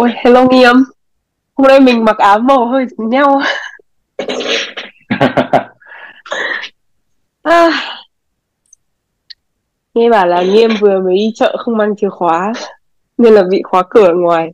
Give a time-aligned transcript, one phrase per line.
[0.00, 0.76] Ôi, hello Nghiêm.
[1.54, 3.40] Hôm nay mình mặc áo màu hơi giống nhau.
[7.42, 7.70] À,
[9.94, 12.52] nghe bảo là Nghiêm vừa mới đi chợ không mang chìa khóa
[13.18, 14.50] nên là bị khóa cửa ở ngoài.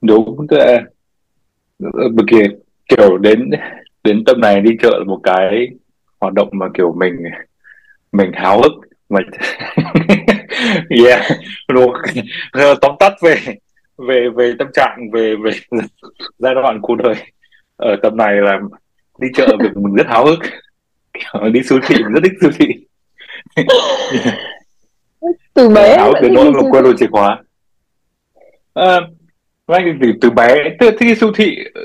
[0.00, 0.82] đúng là
[2.12, 2.44] bởi kia
[2.88, 3.50] kiểu đến
[4.04, 5.68] đến tầm này đi chợ là một cái
[6.20, 7.16] hoạt động mà kiểu mình
[8.12, 9.20] mình háo hức mà
[11.04, 11.22] yeah.
[12.52, 13.36] Rồi, tóm tắt về
[13.98, 15.50] về về tâm trạng về về
[16.38, 17.14] giai đoạn cuộc đời.
[17.76, 18.58] Ở tầm này là
[19.18, 20.38] đi chợ việc mình rất háo hức.
[21.52, 22.86] Đi siêu thị mình rất thích siêu thị.
[25.54, 27.42] Từ bé háo hức đến nỗi mà quên luôn chìa khóa.
[28.74, 29.00] À,
[29.66, 31.82] anh từ, từ bé từ thích đi siêu thị ờ,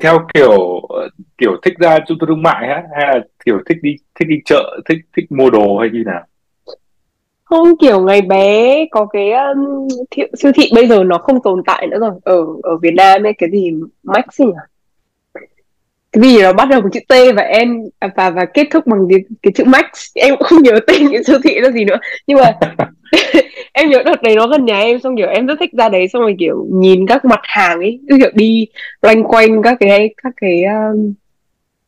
[0.00, 3.78] theo kiểu ờ, kiểu thích ra trung tâm thương mại á hay là kiểu thích
[3.82, 6.26] đi thích đi chợ thích thích mua đồ hay như nào
[7.48, 11.62] Không kiểu ngày bé có cái um, thiệu, siêu thị bây giờ nó không tồn
[11.66, 12.10] tại nữa rồi.
[12.24, 13.70] Ở ở Việt Nam ấy cái gì
[14.02, 14.52] Max ấy nhỉ?
[16.12, 18.86] Cái gì nó bắt đầu bằng chữ T và N à, và và kết thúc
[18.86, 19.84] bằng cái, cái chữ Max.
[20.14, 21.96] Em cũng không nhớ tên cái siêu thị là gì nữa.
[22.26, 22.52] Nhưng mà
[23.72, 26.08] em nhớ đợt đấy nó gần nhà em xong kiểu em rất thích ra đấy
[26.08, 28.66] xong rồi kiểu nhìn các mặt hàng ấy cứ kiểu đi
[29.02, 31.12] loanh quanh các cái các cái um,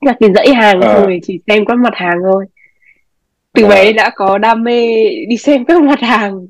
[0.06, 2.44] các cái dãy hàng xong ờ rồi chỉ xem các mặt hàng thôi
[3.52, 3.68] từ ờ.
[3.68, 6.46] bé đã có đam mê đi xem các mặt hàng.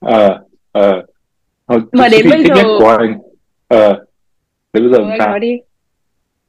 [0.00, 0.40] Ờ
[0.72, 1.02] ờ.
[1.92, 3.18] Mà đến bây giờ của anh.
[3.68, 4.04] Ờ
[4.72, 5.28] đến bây giờ ừ, anh sao?
[5.28, 5.58] nói đi.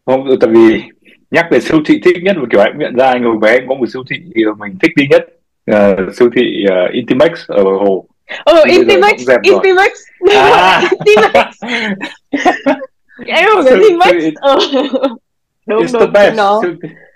[0.06, 0.84] Không ừ, tại vì
[1.32, 3.66] nhắc về siêu thị thích nhất mà kiểu anh nhận ra anh hồi bé anh
[3.70, 5.26] có một siêu thị thì mình thích đi nhất.
[5.66, 8.06] Ờ, siêu thị uh, Intimax ở hồ.
[8.46, 9.92] Ừ giờ nó Intimax Intimax.
[10.36, 10.82] À.
[11.06, 11.48] Intimax.
[13.26, 14.14] Em cái siêu Intimax.
[14.42, 14.58] ừ.
[15.68, 16.62] đúng đúng nó.
[16.64, 17.15] Siêu thị vừa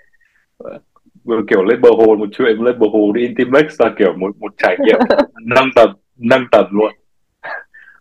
[1.24, 4.52] kiểu lên bờ hồ một chuyện lên bờ hồ đi Intimax là kiểu một một
[4.58, 4.98] trải nghiệm
[5.46, 6.92] nâng tầm nâng tầm luôn.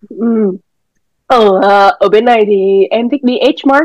[0.09, 0.57] Ừ.
[1.27, 3.83] ở ờ, ở bên này thì em thích đi H Mart.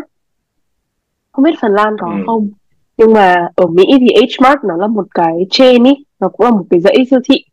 [1.33, 2.22] Không biết Phần Lan có ừ.
[2.27, 2.50] không?
[2.97, 6.47] Nhưng mà ở Mỹ thì H Mart nó là một cái chain ý nó cũng
[6.47, 7.45] là một cái dãy siêu thị.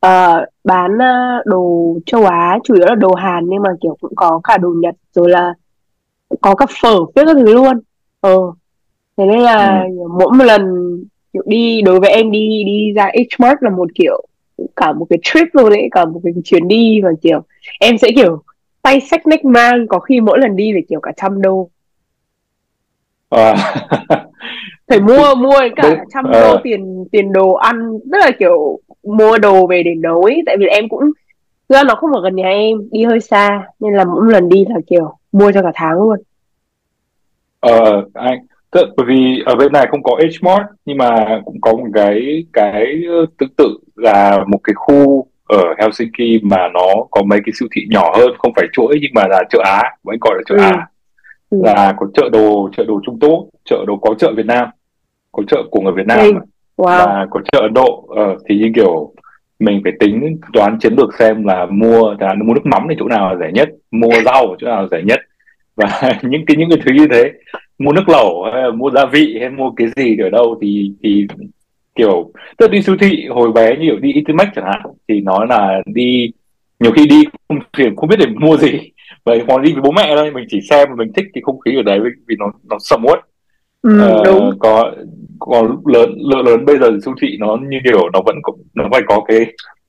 [0.00, 4.12] Ờ, bán ờ, đồ châu Á chủ yếu là đồ Hàn nhưng mà kiểu cũng
[4.16, 5.54] có cả đồ Nhật rồi là
[6.40, 7.80] có cả phở biết các thứ luôn.
[8.20, 8.36] Ờ
[9.16, 10.08] thế nên là ừ.
[10.18, 10.62] mỗi một lần
[11.32, 14.26] kiểu đi đối với em đi đi ra H Mart là một kiểu
[14.76, 17.42] cả một cái trip luôn đấy cả một cái chuyến đi mà kiểu
[17.80, 18.42] em sẽ kiểu
[18.82, 21.68] tay xách nách mang có khi mỗi lần đi phải kiểu cả trăm đô.
[23.30, 23.74] À,
[24.88, 29.38] phải mua mua cả trăm đô ờ tiền tiền đồ ăn rất là kiểu mua
[29.38, 31.10] đồ về để nấu ấy tại vì em cũng
[31.68, 34.64] ra nó không ở gần nhà em đi hơi xa nên là mỗi lần đi
[34.68, 36.18] là kiểu mua cho cả tháng luôn.
[37.60, 38.38] Ờ, anh
[38.72, 42.44] tức bởi vì ở bên này không có H-Mart nhưng mà cũng có một cái
[42.52, 47.52] cái ờ, tương tự là một cái khu ở Helsinki mà nó có mấy cái
[47.58, 50.42] siêu thị nhỏ hơn không phải chuỗi nhưng mà là chợ Á vẫn gọi là
[50.46, 50.60] chợ ừ.
[50.62, 50.86] Á.
[51.50, 51.58] Ừ.
[51.64, 54.68] Là có chợ đồ chợ đồ Trung Quốc chợ đồ có chợ Việt Nam
[55.32, 56.18] có chợ của người Việt Nam
[56.76, 57.06] wow.
[57.06, 59.12] Và có chợ Ấn Độ ờ, thì như kiểu
[59.58, 63.08] mình phải tính toán chiến lược xem là mua là mua nước mắm thì chỗ
[63.08, 65.20] nào là rẻ nhất mua rau ở chỗ nào là rẻ nhất.
[65.76, 67.32] Và những cái những cái thứ như thế
[67.78, 70.92] mua nước lẩu hay là mua gia vị hay mua cái gì ở đâu thì
[71.02, 71.26] thì
[71.94, 75.44] kiểu tức đi siêu thị hồi bé như kiểu đi Intermax chẳng hạn thì nó
[75.44, 76.32] là đi
[76.80, 78.80] nhiều khi đi không thì không biết để mua gì.
[79.24, 81.60] Và còn đi với bố mẹ thôi mình chỉ xem và mình thích cái không
[81.60, 83.18] khí ở đấy vì nó nó sầm uất.
[83.82, 84.58] Ừ Ờ, đúng.
[84.58, 84.92] có
[85.38, 88.88] còn lớn lớn lớn bây giờ siêu thị nó như kiểu nó vẫn có, nó
[88.92, 89.38] phải có cái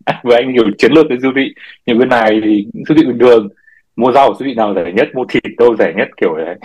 [0.23, 1.53] với anh kiểu chiến lược cái siêu thị.
[1.85, 3.49] Như bên này thì siêu thị bình thường
[3.95, 6.55] mua rau ở siêu thị nào rẻ nhất mua thịt đâu rẻ nhất kiểu đấy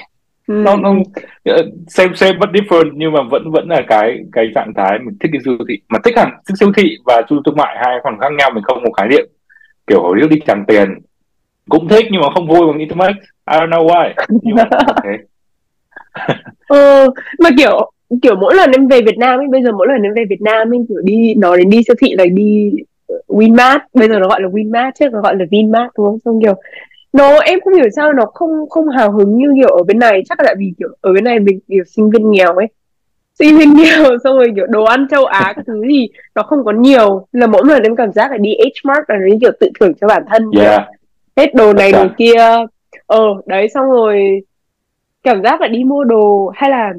[0.48, 0.94] nó nó
[1.44, 4.98] ừ ờ, same same but different nhưng mà vẫn vẫn là cái cái trạng thái
[4.98, 5.75] mình thích cái siêu thị.
[5.88, 8.50] Mà thích hẳn thích siêu thị và trung tâm thương mại hai còn khác nhau
[8.54, 9.26] mình không có khái niệm
[9.86, 10.88] kiểu hồi trước đi tràng tiền.
[11.69, 13.16] Cũng thích nhưng mà không vui bằng Intermax.
[13.53, 14.12] I don't know why.
[14.42, 14.64] Nhưng mà
[15.04, 15.10] thế.
[16.69, 17.91] Ừ mà kiểu
[18.22, 20.41] kiểu mỗi lần em về Việt Nam ấy bây giờ mỗi lần em về Việt
[20.41, 22.72] Nam ấy kiểu đi nói đến đi siêu thị là đi
[23.28, 23.78] Winmart.
[23.94, 26.18] Bây giờ nó gọi là Winmart chứ nó gọi là Vinmart đúng không?
[26.24, 26.54] Xong kiểu
[27.13, 30.22] nó em không hiểu sao nó không không hào hứng như kiểu ở bên này.
[30.28, 32.66] Chắc là tại vì kiểu ở bên này mình kiểu sinh viên nghèo ấy.
[33.39, 36.65] Sinh viên nghèo xong rồi kiểu đồ ăn châu Á cái thứ gì nó không
[36.65, 37.27] có nhiều.
[37.33, 39.93] Là mỗi lần em cảm giác là đi H Mart là nó kiểu tự thưởng
[40.01, 40.89] cho bản thân yeah.
[41.37, 42.49] Hết đồ này đồ kia.
[43.07, 44.43] Ờ đấy xong rồi
[45.22, 46.93] cảm giác là đi mua đồ hay là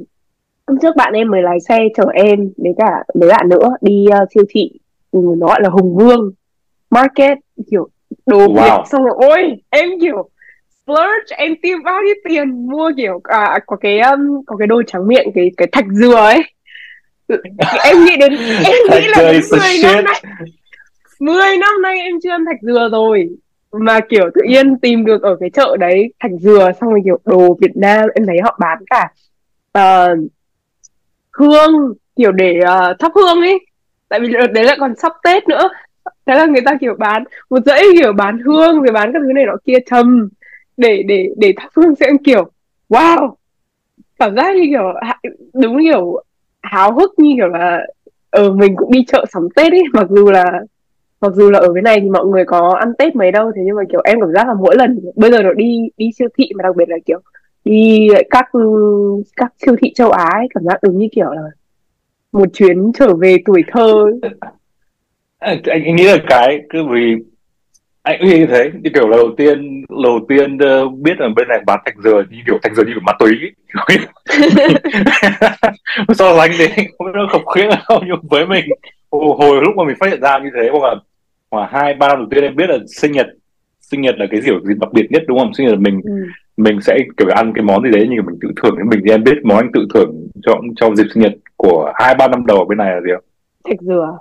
[0.67, 4.05] hôm trước bạn em mới lái xe chở em với cả mấy bạn nữa đi
[4.11, 4.71] ờ, siêu thị.
[5.11, 6.31] Ừ, nó gọi là Hùng Vương
[6.89, 7.37] Market
[7.71, 7.89] kiểu
[8.29, 10.29] đồ Việt wow xong rồi ôi em kiểu
[10.89, 14.83] splurge em tiêu bao nhiêu tiền mua kiểu à, có cái um, có cái đồ
[14.87, 16.43] trắng miệng cái cái thạch dừa ấy.
[17.27, 17.41] Ừ,
[17.83, 18.33] em nghĩ đến
[18.65, 20.21] em nghĩ Thạch là đến is the 10 năm nay
[21.19, 23.29] 10 năm nay em chưa ăn thạch dừa rồi.
[23.71, 27.19] Mà kiểu tự nhiên tìm được ở cái chợ đấy thành dừa xong rồi kiểu
[27.25, 29.11] đồ Việt Nam em thấy họ bán cả
[29.79, 30.19] uh,
[31.31, 33.59] hương kiểu để uh, thắp hương ấy.
[34.09, 35.69] Tại vì đấy lại còn sắp Tết nữa
[36.29, 39.33] thế là người ta kiểu bán một dãy kiểu bán hương rồi bán các thứ
[39.33, 40.29] này nọ kia trầm
[40.77, 42.51] để để để thắp hương sẽ kiểu
[42.89, 43.33] wow!
[44.19, 44.93] Cảm giác như kiểu
[45.53, 46.23] đúng kiểu
[46.61, 47.87] háo hức như kiểu là
[48.29, 49.83] ở ừ, mình cũng đi chợ sắm Tết ấy.
[49.93, 50.61] Mặc dù là
[51.21, 53.61] mặc dù là ở cái này thì mọi người có ăn Tết mấy đâu thế
[53.65, 56.27] nhưng mà kiểu em cảm giác là mỗi lần bây giờ nó đi đi siêu
[56.37, 57.19] thị mà đặc biệt là kiểu
[57.65, 58.61] đi các ừ,
[59.35, 61.41] các siêu thị châu Á ấy, cảm giác đúng như kiểu là
[62.31, 64.05] một chuyến trở về tuổi thơ
[65.39, 67.15] anh, anh nghĩ là cái cứ vì
[68.01, 68.71] anh nghĩ như thế.
[68.83, 72.23] Như kiểu là đầu tiên đầu tiên uh, biết là bên này bán thạch dừa
[72.29, 73.37] như kiểu thạch dừa như kiểu ma túy
[76.15, 78.65] so sánh đấy không biết nó khập khiễng không nhưng với mình
[79.11, 80.79] hồi, hồi lúc mà mình phát hiện ra như thế mà
[81.49, 83.27] khoảng hai ba năm đầu tiên em biết là sinh nhật
[83.81, 85.53] sinh nhật là cái kiểu gì đặc biệt nhất đúng không?
[85.53, 86.11] Sinh nhật mình ừ.
[86.57, 88.77] mình sẽ kiểu ăn cái món gì đấy nhưng mà mình tự thưởng.
[88.77, 91.91] Đến mình thì em biết món anh tự thưởng cho cho dịp sinh nhật của
[91.95, 93.23] hai ba năm đầu ở bên này là gì không?
[93.69, 94.17] Thạch dừa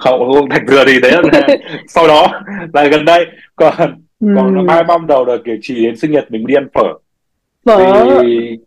[0.00, 1.46] không không thạch dừa thì đấy là
[1.88, 2.42] sau đó
[2.72, 3.26] là gần đây
[3.56, 3.74] còn
[4.20, 4.28] ừ.
[4.36, 6.84] còn hai năm đầu là kiểu chỉ đến sinh nhật mình đi ăn phở
[7.66, 8.58] phở vì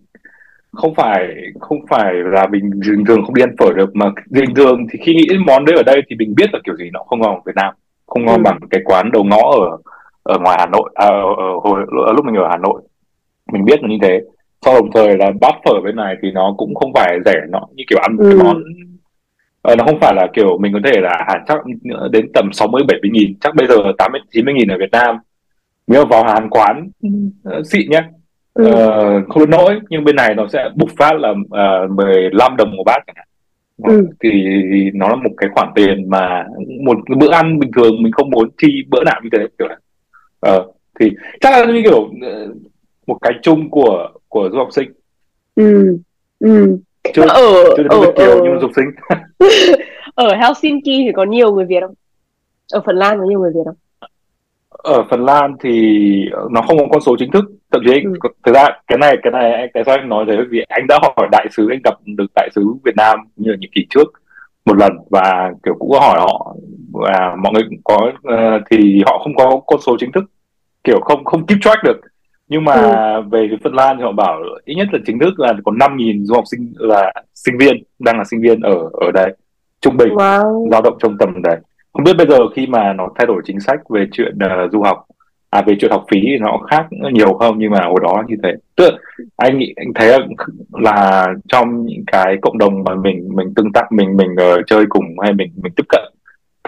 [0.72, 1.28] không phải
[1.60, 5.00] không phải là mình bình thường không đi ăn phở được mà bình thường thì
[5.04, 7.20] khi nghĩ đến món đấy ở đây thì mình biết là kiểu gì nó không
[7.20, 7.74] ngon ở Việt Nam
[8.08, 8.44] không ngon ừ.
[8.44, 9.78] bằng cái quán đầu ngõ ở
[10.24, 12.82] ở ngoài Hà Nội à, ở, hồi lúc mình ở Hà Nội
[13.52, 14.22] mình biết là như thế
[14.66, 17.68] sau đồng thời là bát phở bên này thì nó cũng không phải rẻ nó
[17.76, 18.30] như kiểu ăn ừ.
[18.30, 18.64] cái món
[19.72, 21.58] uh, nó không phải là kiểu mình có thể là hẳn chắc
[22.12, 25.18] đến tầm 60 70 nghìn chắc bây giờ 80 90 nghìn ở Việt Nam.
[25.88, 28.02] Nếu vào Hàn quán uh, xịn nhé
[28.54, 28.66] ừ.
[28.66, 32.76] uh, không đến nỗi nhưng bên này nó sẽ bục phát là uh, 15 đồng
[32.76, 33.28] một bát chẳng hạn.
[33.84, 34.08] Ừ.
[34.24, 34.30] thì
[34.94, 36.46] nó là một cái khoản tiền mà
[36.86, 39.78] một bữa ăn bình thường mình không muốn chi bữa nào như thế kiểu này
[40.56, 41.12] uh, thì
[41.42, 42.10] chắc là như kiểu
[43.08, 44.92] một cái chung của của du học sinh.
[45.56, 45.98] Ừ.
[46.40, 46.78] Ừ
[47.14, 48.92] chưa ở chưa ở, ở nhưng dục sinh.
[50.16, 51.94] Ở Helsinki thì có nhiều người Việt không?
[52.72, 53.76] Ở Phần Lan có nhiều người Việt không?
[54.70, 56.00] Ở Phần Lan thì
[56.52, 57.46] nó không có con số chính thức.
[57.72, 58.30] Thậm chí ừ.
[58.46, 61.00] thực ra cái này cái này anh tại sao anh nói thế vì anh đã
[61.02, 64.08] hỏi đại sứ anh gặp được đại sứ Việt Nam như ở những kỳ trước
[64.66, 66.56] một lần và kiểu cũng có hỏi họ
[66.92, 70.24] và mọi người có uh, thì họ không có con số chính thức.
[70.84, 72.00] Kiểu không không keep track được
[72.48, 73.22] nhưng mà ừ.
[73.32, 76.26] về cái Phần Lan thì họ bảo ít nhất là chính thức là có 5.000
[76.26, 79.36] du học sinh là sinh viên đang là sinh viên ở ở đây
[79.82, 80.70] trung bình wow.
[80.72, 81.58] dao động trong tầm đấy
[81.94, 84.82] không biết bây giờ khi mà nó thay đổi chính sách về chuyện uh, du
[84.82, 85.06] học
[85.50, 88.36] à về chuyện học phí thì nó khác nhiều không nhưng mà hồi đó như
[88.44, 88.98] thế tức là
[89.36, 90.20] anh nghĩ anh thấy
[90.72, 94.86] là trong những cái cộng đồng mà mình mình tương tác mình mình uh, chơi
[94.90, 96.02] cùng hay mình mình tiếp cận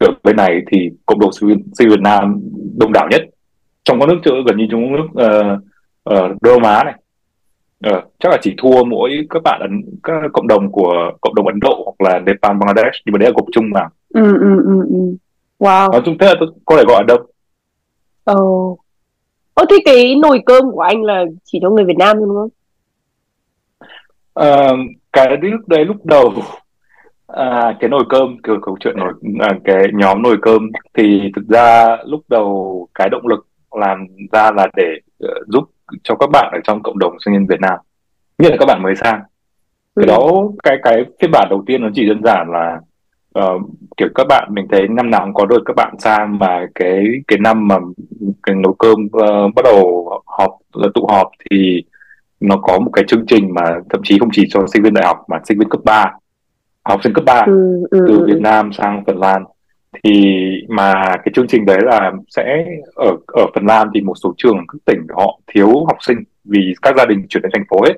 [0.02, 2.42] ở bên này thì cộng đồng sinh viên Việt Nam
[2.78, 3.22] đông đảo nhất
[3.86, 5.64] trong các nước chơi gần như trong nước uh,
[6.04, 6.96] ở Đông Á này.
[7.90, 11.48] Uh, chắc là chỉ thua mỗi các bạn ấn các cộng đồng của cộng đồng
[11.48, 13.88] Ấn Độ hoặc là Nepal Bangladesh nhưng mà đấy là gộp chung mà.
[14.14, 15.16] Ừ, ừ, ừ, ừ.
[15.60, 15.92] wow.
[15.92, 17.18] Nói chung thế là tôi có thể gọi ở đâu
[18.24, 18.36] ờ.
[19.54, 22.50] Ồ thế cái nồi cơm của anh là chỉ cho người Việt Nam đúng không?
[24.40, 24.80] Uh,
[25.14, 26.34] cái lúc đấy lúc đầu
[27.28, 31.48] à, cái nồi cơm kiểu câu chuyện nồi à, cái nhóm nồi cơm thì thực
[31.48, 35.64] ra lúc đầu cái động lực làm ra là để uh, giúp
[36.04, 37.80] cho các bạn ở trong cộng đồng sinh viên Việt Nam
[38.38, 39.22] nhất là các bạn mới sang
[39.96, 40.08] cái ừ.
[40.08, 42.80] đó cái cái phiên bản đầu tiên nó chỉ đơn giản là
[43.40, 43.62] uh,
[43.98, 47.06] kiểu các bạn mình thấy năm nào cũng có được các bạn sang mà cái
[47.28, 47.76] cái năm mà
[48.44, 50.52] cái nấu cơm uh, bắt đầu họp
[50.94, 51.84] tụ họp thì
[52.40, 55.06] nó có một cái chương trình mà thậm chí không chỉ cho sinh viên đại
[55.06, 56.14] học mà sinh viên cấp 3
[56.84, 58.26] học sinh cấp 3 ừ, ừ, từ ừ.
[58.28, 59.44] Việt Nam sang Phần Lan
[60.04, 60.36] thì
[60.70, 64.58] mà cái chương trình đấy là sẽ ở ở Phần Lan thì một số trường
[64.68, 67.94] các tỉnh họ thiếu học sinh vì các gia đình chuyển đến thành phố hết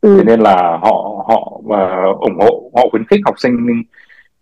[0.00, 0.16] ừ.
[0.18, 3.82] thế nên là họ họ uh, ủng hộ họ khuyến khích học sinh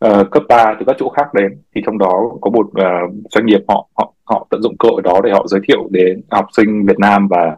[0.05, 3.47] uh, cấp 3 từ các chỗ khác đến thì trong đó có một uh, doanh
[3.47, 6.47] nghiệp họ họ họ tận dụng cơ hội đó để họ giới thiệu đến học
[6.57, 7.57] sinh Việt Nam và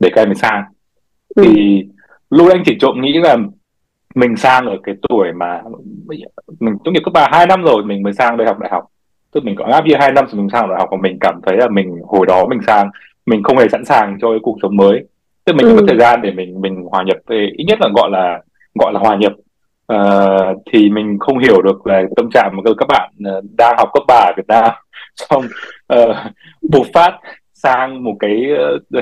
[0.00, 0.64] để các em sang
[1.34, 1.42] ừ.
[1.44, 1.82] thì
[2.30, 3.36] lúc anh chỉ trộm nghĩ là
[4.14, 5.62] mình sang ở cái tuổi mà
[6.60, 8.84] mình tốt nghiệp cấp ba hai năm rồi mình mới sang đây học đại học.
[9.32, 11.40] Tức mình có áp year hai năm rồi mình sang đại học và mình cảm
[11.46, 12.90] thấy là mình hồi đó mình sang
[13.26, 15.04] mình không hề sẵn sàng cho cái cuộc sống mới.
[15.44, 15.76] Tức mình ừ.
[15.76, 18.42] có thời gian để mình mình hòa nhập về ít nhất là gọi là
[18.80, 19.32] gọi là hòa nhập.
[19.92, 23.88] Uh, thì mình không hiểu được là tâm trạng mà các bạn ờ, đang học
[23.94, 24.70] cấp ba ở Việt Nam.
[25.16, 25.44] Xong
[25.94, 26.16] uh,
[26.70, 27.18] bùng phát
[27.54, 28.46] sang một cái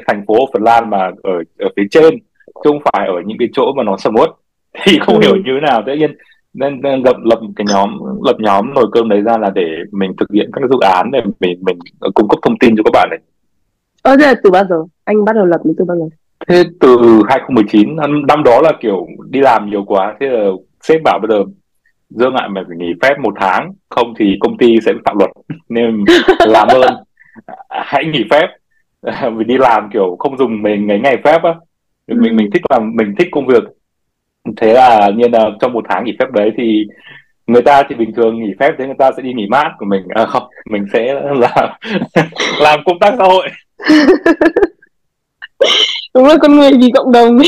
[0.06, 3.48] thành phố Phần Lan mà ở ở phía trên chứ không phải ở những cái
[3.52, 4.30] chỗ mà nó sầm uất
[4.84, 5.20] thì không ừ.
[5.20, 5.82] hiểu như thế nào.
[5.86, 6.16] Tự nhiên
[6.54, 10.12] nên, nên lập lập cái nhóm lập nhóm nồi cơm đấy ra là để mình
[10.18, 11.78] thực hiện các dự án để mình mình
[12.14, 13.18] cung cấp thông tin cho các bạn này.
[14.02, 14.76] Ờ thế là từ bao giờ?
[15.04, 16.04] Anh bắt đầu lập từ bao giờ?
[16.48, 17.96] thế từ 2019
[18.28, 20.50] năm, đó là kiểu đi làm nhiều quá thế là
[20.80, 21.44] sếp bảo bây giờ
[22.10, 25.30] dương lại mày phải nghỉ phép một tháng không thì công ty sẽ phạm luật
[25.68, 26.04] nên
[26.46, 26.94] làm ơn.
[27.68, 28.46] Hãy nghỉ phép.
[29.36, 31.54] Vì đi làm kiểu không dùng mình ngày ngày phép á.
[32.06, 33.62] Mình mình thích làm mình thích công việc
[34.56, 36.86] thế là nhiên là trong một tháng nghỉ phép đấy thì
[37.46, 39.86] người ta thì bình thường nghỉ phép thế người ta sẽ đi nghỉ mát của
[39.86, 40.02] mình.
[40.08, 41.70] À, không mình sẽ làm
[42.60, 43.48] làm công tác xã hội.
[46.14, 47.38] Đúng là con người vì cộng đồng.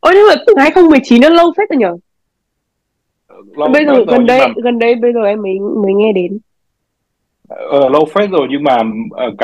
[0.00, 1.96] Ôi nhưng mà từ 2019 nó lâu phết rồi nhở?
[3.56, 4.54] Lâu bây giờ gần đây mà...
[4.64, 6.38] gần đây bây giờ em mới mới nghe đến.
[7.48, 8.76] Ờ, lâu phết rồi nhưng mà
[9.28, 9.38] uh,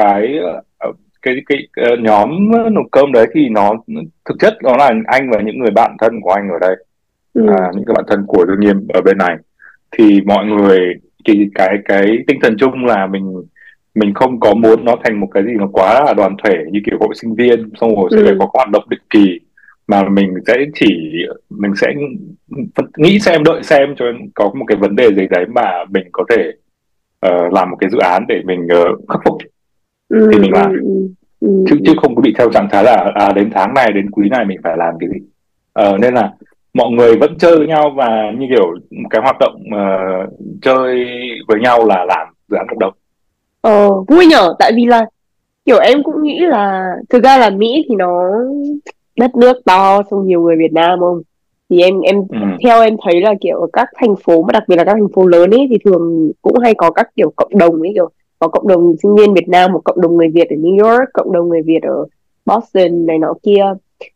[1.24, 3.74] cái cái cái uh, nhóm nấu cơm đấy thì nó
[4.24, 6.76] thực chất nó là anh và những người bạn thân của anh ở đây
[7.34, 7.46] ừ.
[7.48, 9.36] à, những cái bạn thân của đương nhiên ở bên này
[9.98, 10.94] thì mọi người
[11.28, 13.42] thì cái cái tinh thần chung là mình
[13.94, 16.80] mình không có muốn nó thành một cái gì nó quá là đoàn thể như
[16.86, 18.36] kiểu hội sinh viên xong rồi sẽ ừ.
[18.38, 19.40] có hoạt động định kỳ
[19.86, 21.12] mà mình sẽ chỉ
[21.50, 21.94] mình sẽ
[22.96, 24.04] nghĩ xem đợi xem cho
[24.34, 26.52] có một cái vấn đề gì đấy mà mình có thể
[27.26, 29.38] uh, làm một cái dự án để mình uh, khắc phục
[30.14, 30.71] ừ, thì mình làm.
[30.71, 31.09] ừ, ừ,
[31.40, 31.64] ừ.
[31.71, 34.28] chứ chứ không có bị theo trạng thái là à, đến tháng này đến quý
[34.28, 35.18] này mình phải làm cái gì.
[35.80, 36.33] Uh, nên là
[36.75, 38.75] mọi người vẫn chơi với nhau và như kiểu
[39.11, 40.30] cái hoạt động uh,
[40.62, 41.06] chơi
[41.49, 42.92] với nhau là làm dự án cộng đồng.
[43.61, 45.06] Ờ, vui nhở, tại vì là
[45.64, 48.30] kiểu em cũng nghĩ là thực ra là Mỹ thì nó
[49.16, 51.23] đất nước to xong nhiều người Việt Nam không?
[51.71, 52.38] Thì em em ừ.
[52.64, 55.12] theo em thấy là kiểu ở các thành phố mà đặc biệt là các thành
[55.14, 58.48] phố lớn ấy thì thường cũng hay có các kiểu cộng đồng ấy kiểu có
[58.48, 61.32] cộng đồng sinh viên Việt Nam một cộng đồng người Việt ở New York cộng
[61.32, 62.06] đồng người Việt ở
[62.46, 63.64] Boston này nọ kia.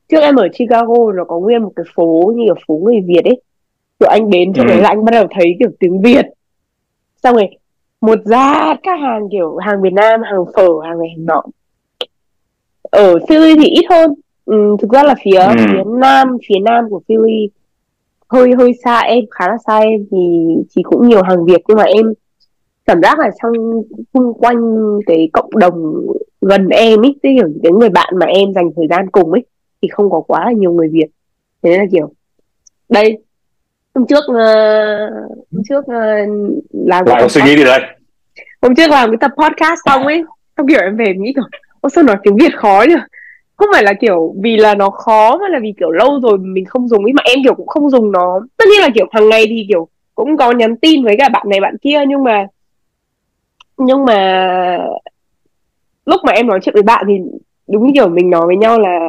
[0.08, 3.25] Trước em ở Chicago nó có nguyên một cái phố như ở phố người Việt
[3.25, 3.42] ấy.
[4.00, 4.68] Rồi anh đến chỗ ừ.
[4.68, 6.26] đấy là anh bắt đầu thấy kiểu tiếng Việt.
[7.22, 7.48] Xong rồi
[8.00, 11.42] một giá các hàng kiểu hàng Việt Nam hàng phở hàng này hàng nọ.
[12.82, 14.14] Ở Philly thì ít hơn.
[14.44, 15.54] Ừ, thực ra là phía ừ.
[15.58, 17.48] phía nam phía nam của Philly
[18.28, 20.18] hơi hơi xa em khá là xa em thì
[20.70, 22.12] chỉ cũng nhiều hàng Việt nhưng mà em
[22.88, 23.83] cảm giác là trong
[24.14, 24.59] xung quanh
[25.07, 26.07] cái cộng đồng
[26.40, 29.45] gần em ấy tức kiểu cái người bạn mà em dành thời gian cùng ấy
[29.83, 31.07] thì không có quá là nhiều người Việt.
[31.62, 32.12] Thế nên là kiểu
[32.88, 33.18] đây
[33.95, 37.80] hôm trước uh, hôm trước uh, làm lại có suy nghĩ gì đây?
[38.62, 40.25] hôm trước làm cái tập podcast xong ấy
[40.57, 41.45] xong kiểu em về nghĩ kiểu
[41.80, 42.95] ô sao nói tiếng việt khó nhỉ?
[43.57, 46.64] Không phải là kiểu vì là nó khó mà là vì kiểu lâu rồi mình
[46.64, 48.40] không dùng ấy mà em kiểu cũng không dùng nó.
[48.57, 51.47] Tất nhiên là kiểu hàng ngày thì kiểu cũng có nhắn tin với cả bạn
[51.50, 52.47] này bạn kia nhưng mà
[53.78, 54.78] nhưng mà
[56.06, 57.14] lúc mà em nói chuyện với bạn thì
[57.68, 59.08] đúng kiểu mình nói với nhau là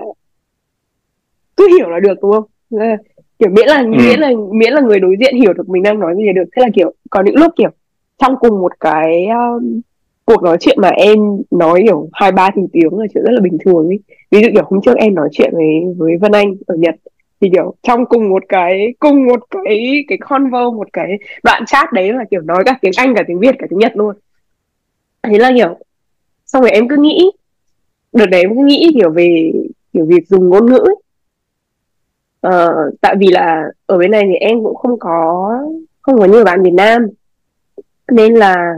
[1.58, 2.44] cứ hiểu là được đúng không?
[3.40, 3.88] Kiểu miễn là ừ.
[3.88, 6.50] miễn là miễn là người đối diện hiểu được mình đang nói gì là được.
[6.56, 7.70] Thế là kiểu có những lúc kiểu
[8.18, 9.82] trong cùng một cái um,
[10.26, 11.20] cuộc nói chuyện mà em
[11.52, 14.00] nói kiểu hai ba thứ tiếng là chuyện rất là bình thường ấy.
[14.32, 15.66] Ví dụ kiểu hôm trước em nói chuyện với
[15.98, 16.96] với Vân Anh ở Nhật
[17.42, 21.12] thì kiểu trong cùng một cái cùng một cái cái convo một cái
[21.44, 23.92] đoạn chat đấy là kiểu nói cả tiếng Anh cả tiếng Việt cả tiếng Nhật
[23.96, 24.16] luôn
[25.24, 25.78] thế là kiểu
[26.46, 27.32] xong rồi em cứ nghĩ
[28.14, 29.52] đợt đấy em cứ nghĩ kiểu về
[29.94, 30.96] kiểu việc dùng ngôn ngữ ấy.
[32.42, 35.50] Ờ, tại vì là ở bên này thì em cũng không có
[36.02, 37.08] không có nhiều bạn Việt Nam
[38.12, 38.74] nên là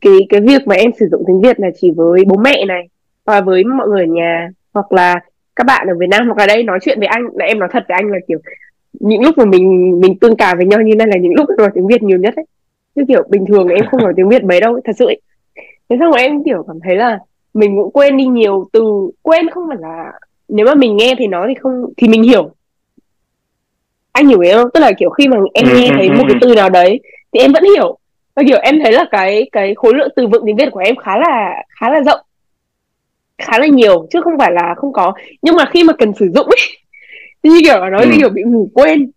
[0.00, 2.88] cái cái việc mà em sử dụng tiếng Việt là chỉ với bố mẹ này
[3.24, 5.20] và với mọi người ở nhà hoặc là
[5.56, 7.68] các bạn ở Việt Nam hoặc là đây nói chuyện với anh là em nói
[7.72, 8.38] thật với anh là kiểu
[8.92, 11.70] những lúc mà mình mình tương cảm với nhau như này là những lúc nói
[11.74, 12.44] tiếng Việt nhiều nhất ấy
[12.96, 15.20] chứ kiểu bình thường em không nói tiếng Việt mấy đâu thật sự ấy
[15.92, 17.18] thế xong rồi em kiểu cảm thấy là
[17.54, 20.12] mình cũng quên đi nhiều từ quên không phải là
[20.48, 22.50] nếu mà mình nghe thì nó thì không thì mình hiểu.
[24.12, 24.70] Anh hiểu không?
[24.74, 27.00] Tức là kiểu khi mà em nghe thấy một cái từ nào đấy
[27.32, 27.98] thì em vẫn hiểu.
[28.34, 30.96] Và kiểu em thấy là cái cái khối lượng từ vựng tiếng Việt của em
[30.96, 32.20] khá là khá là rộng.
[33.38, 35.12] Khá là nhiều chứ không phải là không có.
[35.42, 36.60] Nhưng mà khi mà cần sử dụng ấy
[37.42, 38.10] thì như kiểu nói ừ.
[38.18, 39.10] kiểu bị ngủ quên.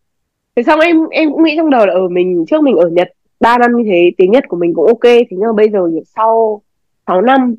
[0.55, 3.08] Thế xong em em cũng nghĩ trong đầu là ở mình trước mình ở Nhật
[3.39, 5.03] 3 năm như thế tiếng Nhật của mình cũng ok.
[5.03, 5.79] Thế nhưng mà bây giờ
[6.15, 6.62] sau
[7.08, 7.56] 6 năm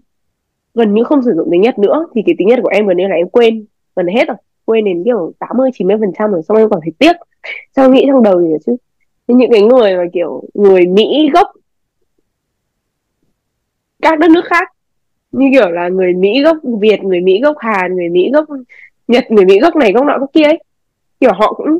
[0.75, 2.97] gần như không sử dụng tiếng Nhật nữa thì cái tiếng Nhật của em gần
[2.97, 4.37] như là em quên gần hết rồi.
[4.65, 7.13] Quên đến kiểu 80 90 phần trăm rồi xong em còn thấy tiếc.
[7.77, 8.77] Sao nghĩ trong đầu gì chứ?
[9.27, 11.47] Những cái người mà kiểu người Mỹ gốc
[14.03, 14.69] các đất nước khác
[15.33, 18.45] như kiểu là người Mỹ gốc Việt, người Mỹ gốc Hàn, người Mỹ gốc
[19.09, 20.63] Nhật, người Mỹ gốc này gốc nọ gốc kia ấy
[21.21, 21.79] kiểu họ cũng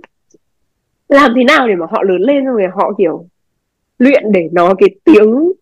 [1.09, 3.27] làm thế nào để mà họ lớn lên rồi họ kiểu
[3.99, 5.53] luyện để nói cái tiếng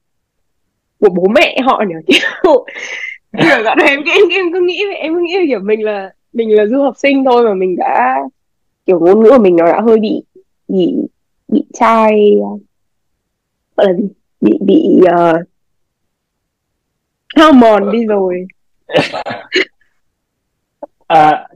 [1.05, 2.19] của bố mẹ họ nhỉ?
[2.43, 2.67] Kiểu
[3.39, 6.67] kiểu dạo em, em em cứ nghĩ em cứ nghĩ kiểu mình là mình là
[6.67, 8.19] du học sinh thôi mà mình đã
[8.87, 10.23] kiểu ngôn ngữ của mình nó đã hơi bị
[10.69, 10.95] bị
[11.49, 12.35] bị trai
[13.77, 14.09] gọi là gì?
[14.41, 15.41] Bị bị uh,
[17.37, 18.47] hao mòn đi rồi.
[21.07, 21.47] À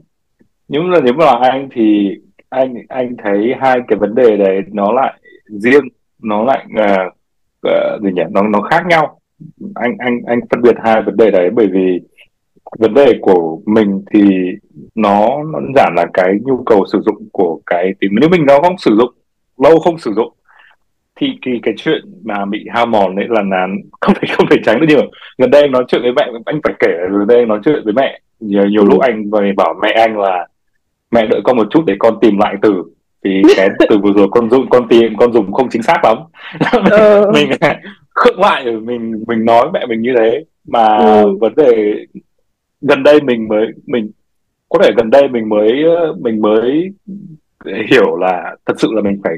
[0.67, 2.15] nhưng là nếu mà là anh thì
[2.49, 5.83] anh anh thấy hai cái vấn đề đấy nó lại riêng
[6.19, 7.13] nó lại uh,
[7.67, 8.21] uh, gì nhỉ?
[8.31, 9.19] Nó nó khác nhau
[9.75, 11.99] anh anh anh phân biệt hai vấn đề đấy bởi vì
[12.79, 14.19] vấn đề của mình thì
[14.95, 18.59] nó nó giản là cái nhu cầu sử dụng của cái thì nếu mình nó
[18.61, 19.13] không sử dụng
[19.57, 20.33] lâu không sử dụng
[21.19, 23.67] thì thì cái chuyện mà bị hao mòn đấy là là
[24.01, 25.11] không thể không thể tránh được nhiều.
[25.37, 27.81] Gần đây anh nói chuyện với mẹ anh phải kể gần đây anh nói chuyện
[27.83, 28.19] với mẹ.
[28.39, 30.47] Nhiều, nhiều lúc anh về bảo mẹ anh là
[31.11, 32.83] mẹ đợi con một chút để con tìm lại từ.
[33.23, 36.17] Thì cái từ vừa rồi con dùng con tìm con dùng không chính xác lắm.
[36.91, 37.31] Ừ.
[37.33, 37.49] mình
[38.15, 41.37] khựng lại mình mình nói mẹ mình như thế mà ừ.
[41.41, 41.95] vấn đề
[42.81, 44.11] gần đây mình mới mình
[44.69, 45.83] có thể gần đây mình mới
[46.19, 46.93] mình mới
[47.91, 49.33] hiểu là thật sự là mình phải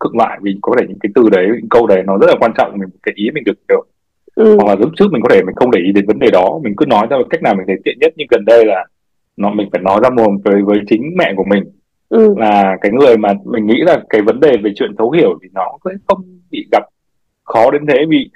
[0.00, 2.34] cực lại vì có thể những cái từ đấy những câu đấy nó rất là
[2.40, 3.84] quan trọng mình cái ý mình được hiểu
[4.34, 4.56] ừ.
[4.56, 6.60] hoặc là lúc trước mình có thể mình không để ý đến vấn đề đó
[6.62, 8.84] mình cứ nói ra cách nào mình thấy tiện nhất nhưng gần đây là
[9.36, 11.64] nó mình phải nói ra mồm với với chính mẹ của mình
[12.08, 12.34] ừ.
[12.38, 15.48] là cái người mà mình nghĩ là cái vấn đề về chuyện thấu hiểu thì
[15.54, 16.82] nó sẽ không bị gặp
[17.46, 18.30] khó đến thế vì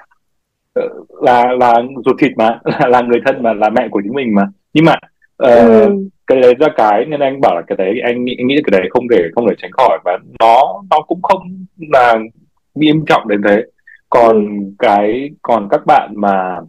[0.74, 0.82] ờ,
[1.22, 1.74] là là
[2.04, 4.84] ruột thịt mà là, là người thân mà là mẹ của chính mình mà nhưng
[4.84, 4.94] mà
[5.42, 5.90] uh, ừ.
[6.26, 8.80] cái đấy ra cái nên anh bảo là cái đấy anh nghĩ, anh nghĩ cái
[8.80, 12.18] đấy không thể không thể tránh khỏi và nó nó cũng không là
[12.74, 13.62] nghiêm trọng đến thế
[14.10, 14.64] còn ừ.
[14.78, 16.60] cái còn các bạn mà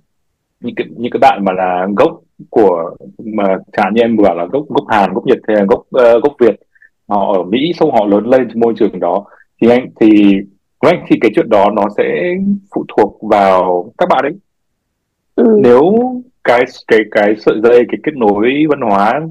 [0.59, 2.95] như cái, như các bạn mà là gốc của
[3.25, 6.23] mà chẳng như em bảo là gốc gốc Hàn gốc Nhật hay là gốc uh,
[6.23, 6.55] gốc Việt
[7.07, 9.25] họ ở Mỹ xong họ lớn lên trong môi trường đó
[9.61, 10.37] thì anh thì
[10.89, 12.33] anh thì cái chuyện đó nó sẽ
[12.75, 14.33] phụ thuộc vào các bạn ấy
[15.35, 15.59] ừ.
[15.63, 15.83] nếu
[16.43, 19.21] cái cái cái sợi dây cái kết nối văn hóa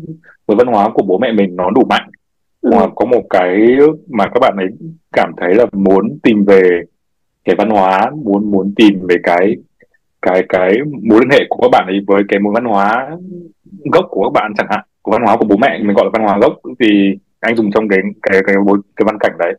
[0.47, 2.11] với văn hóa của bố mẹ mình nó đủ mạnh
[2.61, 2.71] ừ.
[2.75, 3.77] hoặc có một cái
[4.09, 4.67] mà các bạn ấy
[5.13, 6.83] cảm thấy là muốn tìm về
[7.45, 9.57] cái văn hóa muốn muốn tìm về cái
[10.23, 13.17] cái cái mối liên hệ của các bạn ấy với cái mối văn hóa
[13.93, 16.11] gốc của các bạn chẳng hạn của văn hóa của bố mẹ mình gọi là
[16.13, 19.55] văn hóa gốc thì anh dùng trong cái cái cái cái, cái văn cảnh đấy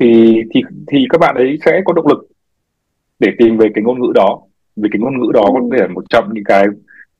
[0.00, 2.26] thì thì thì các bạn ấy sẽ có động lực
[3.18, 4.40] để tìm về cái ngôn ngữ đó
[4.76, 6.64] vì cái ngôn ngữ đó có thể là một trong những cái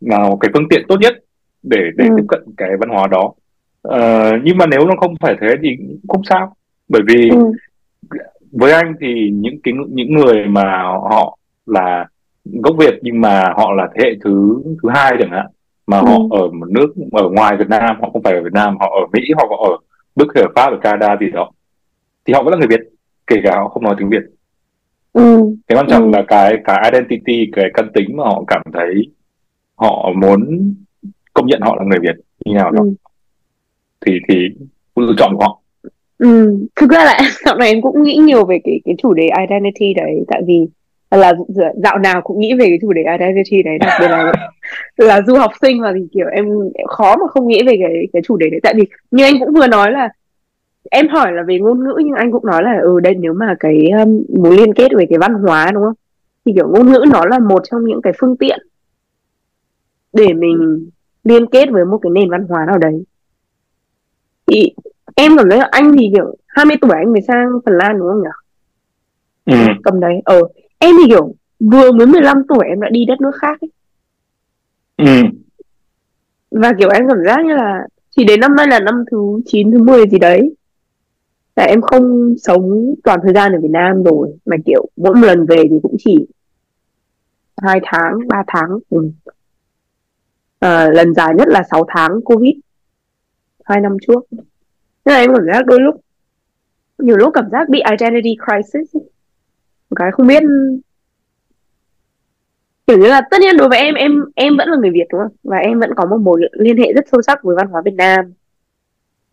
[0.01, 1.15] nào cái phương tiện tốt nhất
[1.63, 2.15] để để ừ.
[2.17, 3.33] tiếp cận cái văn hóa đó
[3.89, 5.69] uh, nhưng mà nếu nó không phải thế thì
[6.09, 6.57] không sao
[6.89, 7.53] bởi vì ừ.
[8.53, 12.07] với anh thì những cái những người mà họ là
[12.45, 15.47] gốc Việt nhưng mà họ là thế hệ thứ thứ hai chẳng hạn
[15.87, 16.07] mà ừ.
[16.07, 18.87] họ ở một nước ở ngoài Việt Nam họ không phải ở Việt Nam họ
[18.87, 19.77] ở Mỹ họ ở
[20.17, 21.51] Đức ở Pháp ở Canada gì đó
[22.25, 22.81] thì họ vẫn là người Việt
[23.27, 24.23] kể cả họ không nói tiếng Việt
[25.13, 25.55] ừ.
[25.69, 26.17] cái quan trọng ừ.
[26.17, 29.11] là cái cái identity cái căn tính mà họ cảm thấy
[29.75, 30.75] họ muốn
[31.35, 32.93] công nhận họ là người Việt như nào đó ừ.
[34.07, 34.35] thì thì
[34.97, 35.61] lựa chọn của họ
[36.19, 36.57] ừ.
[36.77, 39.95] thực ra là dạo này em cũng nghĩ nhiều về cái cái chủ đề identity
[39.95, 40.67] đấy tại vì
[41.11, 41.33] là
[41.77, 44.33] dạo nào cũng nghĩ về cái chủ đề identity đấy đặc biệt là
[44.97, 46.47] là du học sinh và thì kiểu em
[46.89, 49.55] khó mà không nghĩ về cái cái chủ đề đấy tại vì như anh cũng
[49.55, 50.09] vừa nói là
[50.91, 53.55] em hỏi là về ngôn ngữ nhưng anh cũng nói là ừ đây nếu mà
[53.61, 55.95] cái um, muốn liên kết về cái văn hóa đúng không
[56.45, 58.59] thì kiểu ngôn ngữ nó là một trong những cái phương tiện
[60.13, 60.89] để mình
[61.25, 63.05] liên kết với một cái nền văn hóa nào đấy
[64.47, 64.73] thì
[65.15, 68.09] em cảm thấy là anh thì kiểu 20 tuổi anh mới sang Phần Lan đúng
[68.09, 68.31] không nhỉ?
[69.45, 69.73] Ừ.
[69.85, 70.15] Tầm đấy.
[70.25, 70.41] Ờ,
[70.79, 73.71] em thì kiểu vừa mới 15 tuổi em đã đi đất nước khác ấy.
[74.97, 75.29] Ừ.
[76.51, 79.71] Và kiểu em cảm giác như là chỉ đến năm nay là năm thứ 9,
[79.71, 80.55] thứ 10 gì đấy
[81.61, 85.27] là em không sống toàn thời gian ở Việt Nam rồi mà kiểu mỗi một
[85.27, 86.27] lần về thì cũng chỉ
[87.63, 88.79] hai tháng, ba tháng.
[88.91, 89.11] Ừ.
[90.59, 92.55] à, lần dài nhất là 6 tháng Covid
[93.65, 94.27] hai năm trước.
[95.05, 96.01] Nên là em cảm giác đôi lúc
[96.99, 98.95] nhiều lúc cảm giác bị identity crisis
[99.91, 100.43] một cái không biết
[102.87, 105.21] kiểu như là tất nhiên đối với em em em vẫn là người Việt đúng
[105.21, 105.37] không?
[105.43, 107.95] Và em vẫn có một mối liên hệ rất sâu sắc với văn hóa Việt
[107.95, 108.33] Nam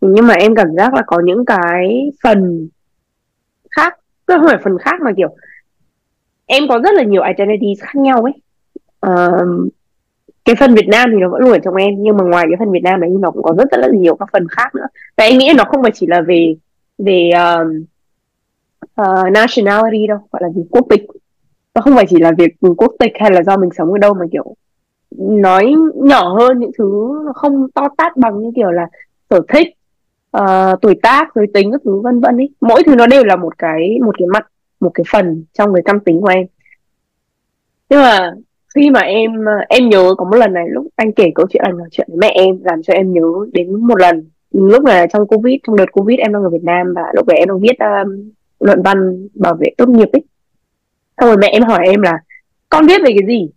[0.00, 2.68] nhưng mà em cảm giác là có những cái phần
[3.70, 5.28] khác không phải phần khác mà kiểu
[6.46, 8.32] em có rất là nhiều identities khác nhau ấy.
[9.06, 9.72] Uh,
[10.44, 12.56] cái phần Việt Nam thì nó vẫn luôn ở trong em nhưng mà ngoài cái
[12.58, 14.86] phần Việt Nam đấy nó cũng có rất rất là nhiều các phần khác nữa.
[15.16, 16.54] Và em nghĩ nó không phải chỉ là về
[16.98, 17.84] về um,
[19.00, 21.02] uh, nationality đâu gọi là gì quốc tịch.
[21.74, 24.14] Nó không phải chỉ là việc quốc tịch hay là do mình sống ở đâu
[24.14, 24.54] mà kiểu
[25.18, 28.86] nói nhỏ hơn những thứ không to tát bằng như kiểu là
[29.30, 29.68] sở thích
[30.36, 33.36] uh, tuổi tác giới tính các thứ vân vân ấy mỗi thứ nó đều là
[33.36, 34.46] một cái một cái mặt
[34.80, 36.46] một cái phần trong cái tâm tính của em.
[37.90, 38.32] Nhưng mà
[38.74, 39.30] khi mà em
[39.68, 42.18] em nhớ có một lần này lúc anh kể câu chuyện anh nói chuyện với
[42.18, 44.30] mẹ em làm cho em nhớ đến một lần.
[44.52, 47.38] Lúc là trong covid trong đợt covid em đang ở Việt Nam và lúc đấy
[47.38, 50.22] em đang viết um, luận văn bảo vệ tốt nghiệp ấy
[51.20, 52.18] xong rồi mẹ em hỏi em là
[52.68, 53.50] con viết về cái gì?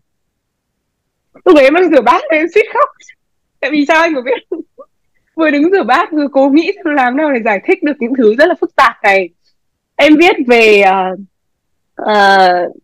[1.45, 2.89] Lúc đấy em đang rửa bát em suýt khóc.
[3.60, 4.57] Tại vì sao anh có biết
[5.36, 8.36] vừa đứng rửa bát vừa cố nghĩ làm nào để giải thích được những thứ
[8.36, 9.30] rất là phức tạp này.
[9.96, 11.20] Em viết về uh,
[12.02, 12.76] uh,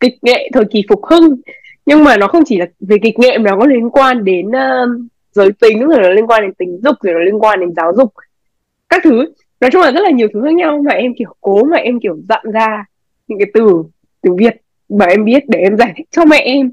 [0.00, 1.40] kịch nghệ thời kỳ phục hưng.
[1.86, 4.46] Nhưng mà nó không chỉ là về kịch nghệ mà nó có liên quan đến
[4.48, 7.72] uh, giới tính rồi nó liên quan đến tình dục rồi nó liên quan đến
[7.76, 8.12] giáo dục.
[8.88, 9.32] Các thứ.
[9.60, 12.00] Nói chung là rất là nhiều thứ khác nhau mà em kiểu cố mà em
[12.00, 12.84] kiểu dặn ra
[13.28, 13.82] những cái từ
[14.22, 14.54] tiếng việt
[14.88, 16.72] mà em biết để em giải thích cho mẹ em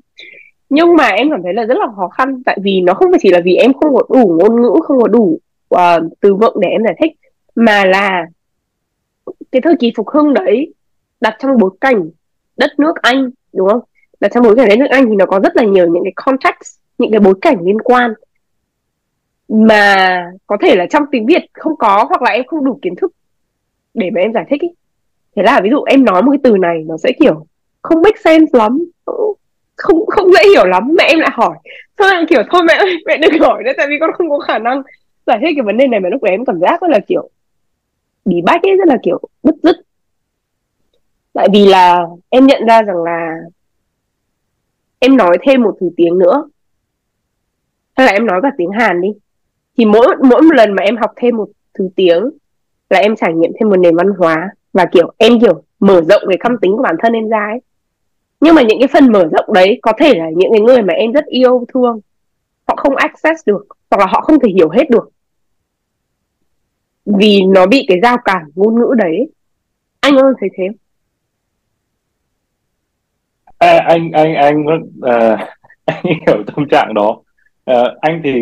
[0.69, 3.19] nhưng mà em cảm thấy là rất là khó khăn tại vì nó không phải
[3.23, 5.39] chỉ là vì em không có đủ ngôn ngữ không có đủ
[5.75, 5.79] uh,
[6.19, 7.11] từ vựng để em giải thích
[7.55, 8.25] mà là
[9.51, 10.73] cái thời kỳ phục hưng đấy
[11.21, 12.09] đặt trong bối cảnh
[12.57, 13.79] đất nước anh đúng không?
[14.19, 16.13] Đặt trong bối cảnh đất nước anh thì nó có rất là nhiều những cái
[16.15, 18.13] context những cái bối cảnh liên quan.
[19.47, 22.95] Mà có thể là trong tiếng Việt không có hoặc là em không đủ kiến
[22.95, 23.11] thức
[23.93, 24.67] để mà em giải thích ý.
[25.35, 27.45] thế là ví dụ em nói một cái từ này nó sẽ kiểu
[27.81, 28.79] không make sense lắm
[29.77, 30.95] không không dễ hiểu lắm.
[30.97, 31.57] Mẹ em lại hỏi.
[31.97, 34.39] Thôi em kiểu, thôi mẹ ơi, mẹ đừng hỏi nữa, tại vì con không có
[34.39, 34.81] khả năng
[35.27, 37.29] giải thích cái vấn đề này mà lúc đấy em cảm giác rất là, kiểu,
[38.25, 39.75] bị bách ấy, rất là, kiểu, bứt rứt.
[41.33, 43.35] Tại vì là em nhận ra rằng là
[44.99, 46.49] em nói thêm một thứ tiếng nữa.
[47.95, 49.09] Hay là em nói cả tiếng Hàn đi.
[49.77, 52.29] Thì mỗi mỗi một lần mà em học thêm một thứ tiếng
[52.89, 56.21] là em trải nghiệm thêm một nền văn hóa và, kiểu, em, kiểu, mở rộng
[56.27, 57.59] cái căm tính của bản thân em ra ấy
[58.39, 60.93] nhưng mà những cái phần mở rộng đấy có thể là những cái người mà
[60.93, 61.99] em rất yêu thương
[62.67, 65.09] họ không access được hoặc là họ không thể hiểu hết được.
[67.05, 69.31] Vì nó bị cái giao cản ngôn ngữ đấy.
[69.99, 70.67] Anh ơi thấy thế
[73.57, 75.39] à, anh anh anh uh,
[75.85, 77.21] anh hiểu tâm trạng đó.
[77.71, 78.33] Uh, anh thì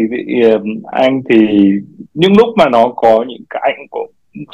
[0.55, 1.37] uh, anh thì
[2.13, 4.11] những lúc mà nó có những cái anh cũng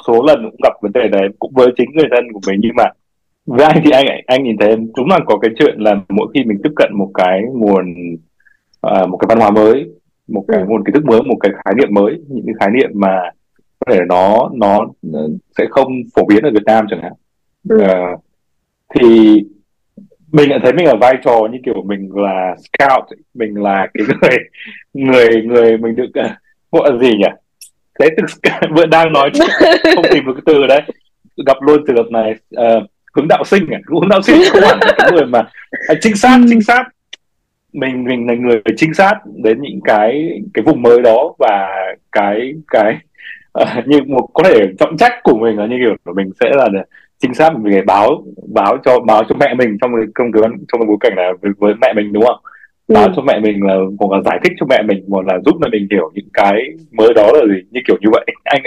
[0.08, 2.76] số lần cũng gặp vấn đề đấy cũng với chính người thân của mình nhưng
[2.78, 2.84] mà
[3.46, 6.44] với anh thì anh anh nhìn thấy đúng là có cái chuyện là mỗi khi
[6.44, 7.94] mình tiếp cận một cái nguồn
[8.88, 9.90] uh, một cái văn hóa mới
[10.28, 10.66] một cái ừ.
[10.68, 13.22] nguồn kiến thức mới một cái khái niệm mới những cái khái niệm mà
[13.80, 14.86] có thể nó nó
[15.58, 17.14] sẽ không phổ biến ở Việt Nam chẳng hạn.
[17.74, 18.20] Uh,
[18.96, 19.08] thì
[20.32, 24.08] mình lại thấy mình ở vai trò như kiểu mình là scout mình là cái
[24.22, 24.38] người
[24.94, 26.32] người người mình được uh,
[26.72, 27.30] gọi là gì nhỉ?
[28.00, 28.24] Thế từ
[28.76, 29.32] vừa đang nói
[29.96, 30.82] không tìm được cái từ đấy.
[31.48, 32.36] Gặp luôn trường hợp này.
[32.56, 32.84] Uh,
[33.16, 33.80] hướng đạo sinh à?
[33.88, 35.44] Hướng đạo sinh không hẳn cái người mà
[35.88, 36.46] à, trinh sát ừ.
[36.50, 36.84] trinh sát.
[37.74, 41.68] Mình mình là người trinh sát đến những cái cái vùng mới đó và
[42.12, 42.98] cái cái
[43.62, 46.50] uh, như một có thể trọng trách của mình là như kiểu của mình sẽ
[46.56, 46.68] là
[47.20, 50.42] trinh sát mình phải báo báo cho báo cho mẹ mình trong cái công cái
[50.44, 52.40] trong cái bối cảnh này với, với mẹ mình đúng không?
[52.88, 52.94] Ừ.
[52.94, 55.56] báo cho mẹ mình là một là giải thích cho mẹ mình một là giúp
[55.62, 56.54] mẹ mình hiểu những cái
[56.92, 58.26] mới đó là gì như kiểu như vậy.
[58.44, 58.62] Anh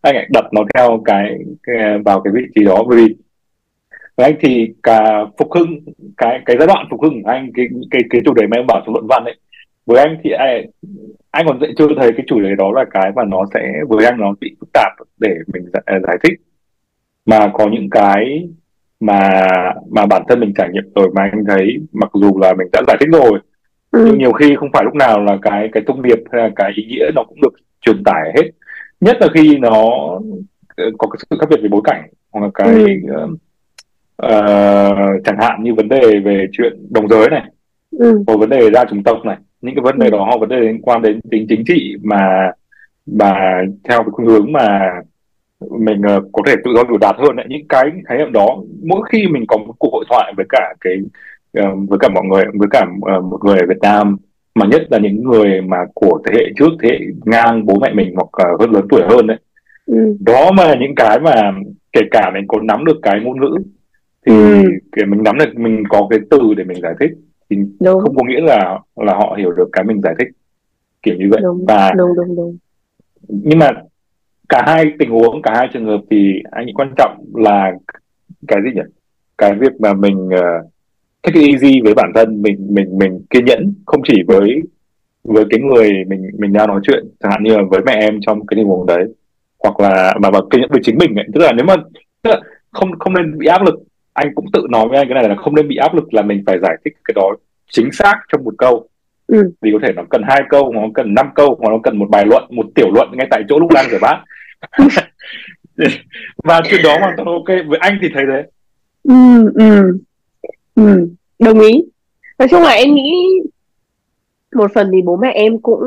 [0.00, 2.84] anh lại đặt nó theo cái, cái vào cái vị trí đó.
[2.88, 3.14] Bởi vì
[4.16, 5.80] với anh thì cả phục hưng
[6.16, 8.66] cái cái giai đoạn phục hưng của anh cái cái cái chủ đề mà em
[8.66, 9.36] bảo trong luận văn ấy
[9.86, 10.66] với anh thì anh,
[11.30, 14.06] anh còn dạy chưa thấy cái chủ đề đó là cái mà nó sẽ với
[14.06, 16.40] anh nó bị phức tạp để mình giải, giải thích
[17.26, 18.48] mà có những cái
[19.00, 19.40] mà
[19.90, 22.82] mà bản thân mình trải nghiệm rồi mà anh thấy mặc dù là mình đã
[22.86, 23.40] giải thích rồi
[23.90, 24.04] ừ.
[24.06, 26.72] nhưng nhiều khi không phải lúc nào là cái cái thông điệp hay là cái
[26.76, 28.50] ý nghĩa nó cũng được truyền tải hết
[29.00, 29.74] nhất là khi nó
[30.98, 33.36] có cái sự khác biệt về bối cảnh hoặc là cái ừ.
[34.26, 37.42] Uh, chẳng hạn như vấn đề về chuyện đồng giới này
[37.98, 38.22] ừ.
[38.26, 40.10] hoặc vấn đề đa chủng tộc này những cái vấn đề ừ.
[40.10, 42.52] đó hoặc vấn đề liên quan đến tính chính trị mà
[43.06, 44.92] mà theo cái khuynh hướng mà
[45.78, 47.46] mình uh, có thể tự do biểu đạt hơn ấy.
[47.48, 50.74] những cái khái niệm đó mỗi khi mình có một cuộc hội thoại với cả
[50.80, 50.96] cái
[51.58, 54.16] uh, với cả mọi người với cả uh, một người ở Việt Nam
[54.54, 57.92] mà nhất là những người mà của thế hệ trước thế hệ ngang bố mẹ
[57.94, 59.38] mình hoặc uh, hơn lớn tuổi hơn đấy
[59.86, 60.16] ừ.
[60.20, 61.52] đó mà những cái mà
[61.92, 63.56] kể cả mình có nắm được cái ngôn ngữ
[64.26, 64.62] thì ừ.
[64.92, 67.10] cái mình nắm được mình có cái từ để mình giải thích
[67.50, 68.00] thì đúng.
[68.00, 70.28] không có nghĩa là là họ hiểu được cái mình giải thích
[71.02, 71.64] kiểu như vậy đúng.
[71.68, 72.56] và đúng, đúng, đúng.
[73.28, 73.70] nhưng mà
[74.48, 77.72] cả hai tình huống cả hai trường hợp thì anh nghĩ quan trọng là
[78.48, 78.82] cái gì nhỉ
[79.38, 80.70] cái việc mà mình uh,
[81.22, 84.62] take it easy với bản thân mình mình mình kiên nhẫn không chỉ với
[85.24, 88.18] với cái người mình mình đang nói chuyện chẳng hạn như là với mẹ em
[88.26, 89.04] trong cái tình huống đấy
[89.58, 91.26] hoặc là mà mà kiên nhẫn với chính mình ấy.
[91.34, 91.76] tức là nếu mà
[92.22, 93.74] tức là không không nên bị áp lực
[94.20, 96.22] anh cũng tự nói với anh cái này là không nên bị áp lực là
[96.22, 97.30] mình phải giải thích cái đó
[97.70, 98.88] chính xác trong một câu
[99.26, 99.52] ừ.
[99.60, 102.06] vì có thể nó cần hai câu nó cần năm câu hoặc nó cần một
[102.10, 104.22] bài luận một tiểu luận ngay tại chỗ lúc đang rửa bát
[106.44, 108.42] và chuyện đó hoàn toàn ok với anh thì thấy thế
[109.02, 109.98] ừ, ừ.
[110.74, 111.84] Ừ, đồng ý
[112.38, 113.12] nói chung là em nghĩ
[114.54, 115.80] một phần thì bố mẹ em cũng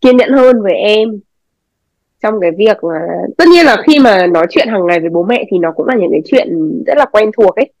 [0.00, 1.20] kiên nhẫn hơn với em
[2.24, 3.00] trong cái việc là
[3.38, 5.86] tất nhiên là khi mà nói chuyện hàng ngày với bố mẹ thì nó cũng
[5.86, 6.48] là những cái chuyện
[6.86, 7.72] rất là quen thuộc ấy.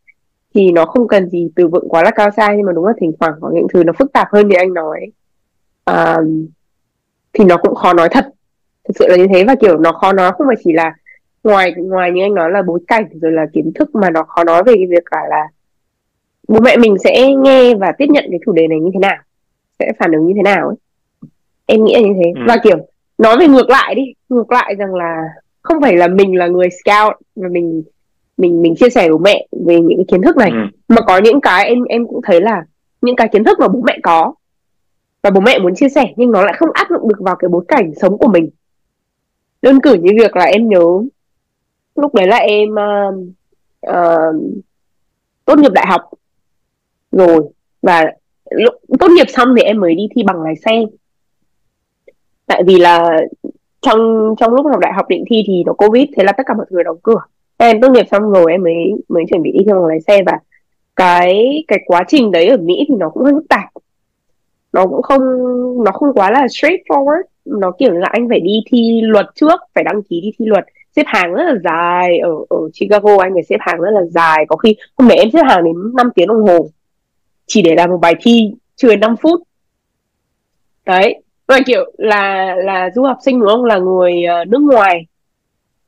[0.54, 2.92] Thì nó không cần gì từ vựng quá là cao xa nhưng mà đúng là
[3.00, 5.00] thỉnh thoảng có những thứ nó phức tạp hơn thì anh nói.
[5.84, 6.16] À,
[7.32, 8.28] thì nó cũng khó nói thật.
[8.88, 10.94] Thực sự là như thế và kiểu nó khó nói không phải chỉ là
[11.44, 14.44] ngoài ngoài như anh nói là bối cảnh rồi là kiến thức mà nó khó
[14.44, 15.48] nói về cái việc cả là
[16.48, 19.16] bố mẹ mình sẽ nghe và tiếp nhận cái chủ đề này như thế nào
[19.78, 20.76] sẽ phản ứng như thế nào ấy.
[21.66, 22.32] Em nghĩ là như thế.
[22.34, 22.44] Ừ.
[22.48, 22.76] và kiểu
[23.18, 25.22] nói về ngược lại đi ngược lại rằng là
[25.62, 27.82] không phải là mình là người scout mà mình
[28.36, 30.50] mình mình chia sẻ với mẹ về những cái kiến thức này.
[30.50, 30.56] Ừ.
[30.88, 32.64] mà có những cái em em cũng thấy là
[33.00, 34.34] những cái kiến thức mà bố mẹ có
[35.22, 37.48] và bố mẹ muốn chia sẻ nhưng nó lại không áp dụng được vào cái
[37.48, 38.50] bối cảnh sống của mình.
[39.62, 41.02] Đơn cử như việc là em nhớ
[41.94, 43.14] lúc đấy là em uh,
[43.90, 44.64] uh,
[45.44, 46.02] tốt nghiệp đại học
[47.12, 47.42] rồi
[47.82, 48.04] và
[48.50, 50.82] lúc tốt nghiệp xong thì em mới đi thi bằng lái xe
[52.46, 53.20] tại vì là
[53.80, 56.54] trong trong lúc học đại học định thi thì nó covid, thế là tất cả
[56.54, 57.20] mọi người đóng cửa.
[57.56, 58.74] Em tốt nghiệp xong rồi em mới
[59.08, 60.32] mới chuẩn bị đi theo bằng lái xe và
[60.96, 63.68] cái cái quá trình đấy ở Mỹ thì nó cũng hơi phức tạp.
[64.72, 65.20] Nó cũng không,
[65.84, 67.22] nó không quá là straightforward.
[67.44, 70.64] Nó kiểu là anh phải đi thi luật trước, phải đăng ký đi thi luật.
[70.96, 74.44] Xếp hàng rất là dài, ở ở Chicago anh phải xếp hàng rất là dài.
[74.48, 76.68] Có khi hôm đấy em xếp hàng đến 5 tiếng đồng hồ.
[77.46, 79.40] Chỉ để làm một bài thi, chưa 5 phút.
[80.86, 83.64] Đấy và kiểu là là du học sinh đúng không?
[83.64, 85.06] Là người ờ, nước ngoài.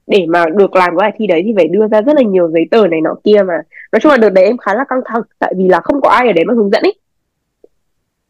[0.06, 2.50] Để mà được làm cái bài thi đấy thì phải đưa ra rất là nhiều
[2.50, 3.54] giấy tờ này nọ kia mà.
[3.92, 6.10] Nói chung là đợt đấy em khá là căng thẳng tại vì là không có
[6.10, 6.94] ai ở đấy mà hướng dẫn ấy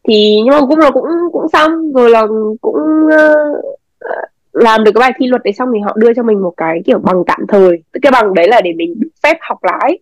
[0.07, 2.27] thì nhưng mà cũng là cũng cũng xong rồi là
[2.61, 3.77] cũng uh,
[4.53, 6.81] làm được cái bài thi luật đấy xong thì họ đưa cho mình một cái
[6.85, 7.83] kiểu bằng tạm thời.
[8.01, 9.99] Cái bằng đấy là để mình được phép học lái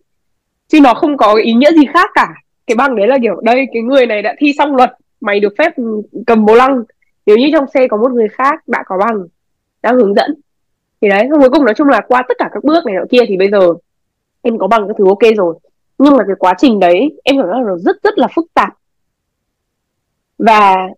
[0.68, 2.28] chứ nó không có ý nghĩa gì khác cả.
[2.66, 5.54] Cái bằng đấy là kiểu đây cái người này đã thi xong luật mày được
[5.58, 6.84] phép ừ, cầm bố lăng
[7.26, 9.26] nếu như trong xe có một người khác đã có bằng,
[9.82, 10.34] đã hướng dẫn.
[11.00, 13.20] Thì đấy, cuối cùng nói chung là qua tất cả các bước này nọ kia
[13.28, 13.74] thì bây giờ
[14.42, 15.58] em có bằng các thứ ok rồi.
[15.98, 18.74] Nhưng mà cái quá trình đấy, em cảm giác là rất rất là phức tạp.
[20.38, 20.88] Và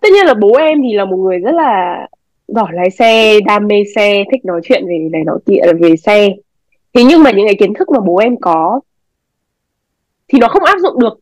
[0.00, 2.06] tất nhiên là bố em thì là một người rất là
[2.48, 6.28] giỏi lái xe, đam mê xe, thích nói chuyện về này nọ kia, về xe.
[6.92, 8.80] Thế nhưng mà những cái kiến thức mà bố em có
[10.28, 11.18] thì nó không áp dụng được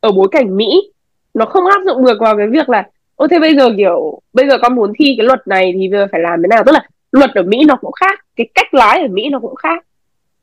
[0.00, 0.92] ở bối cảnh mỹ
[1.34, 4.48] nó không áp dụng được vào cái việc là, ô, thế bây giờ, kiểu, bây
[4.48, 6.62] giờ con muốn thi cái luật này thì bây giờ phải làm thế nào?
[6.66, 9.54] Tức là luật ở mỹ nó cũng khác, cái cách lái ở mỹ nó cũng
[9.54, 9.84] khác.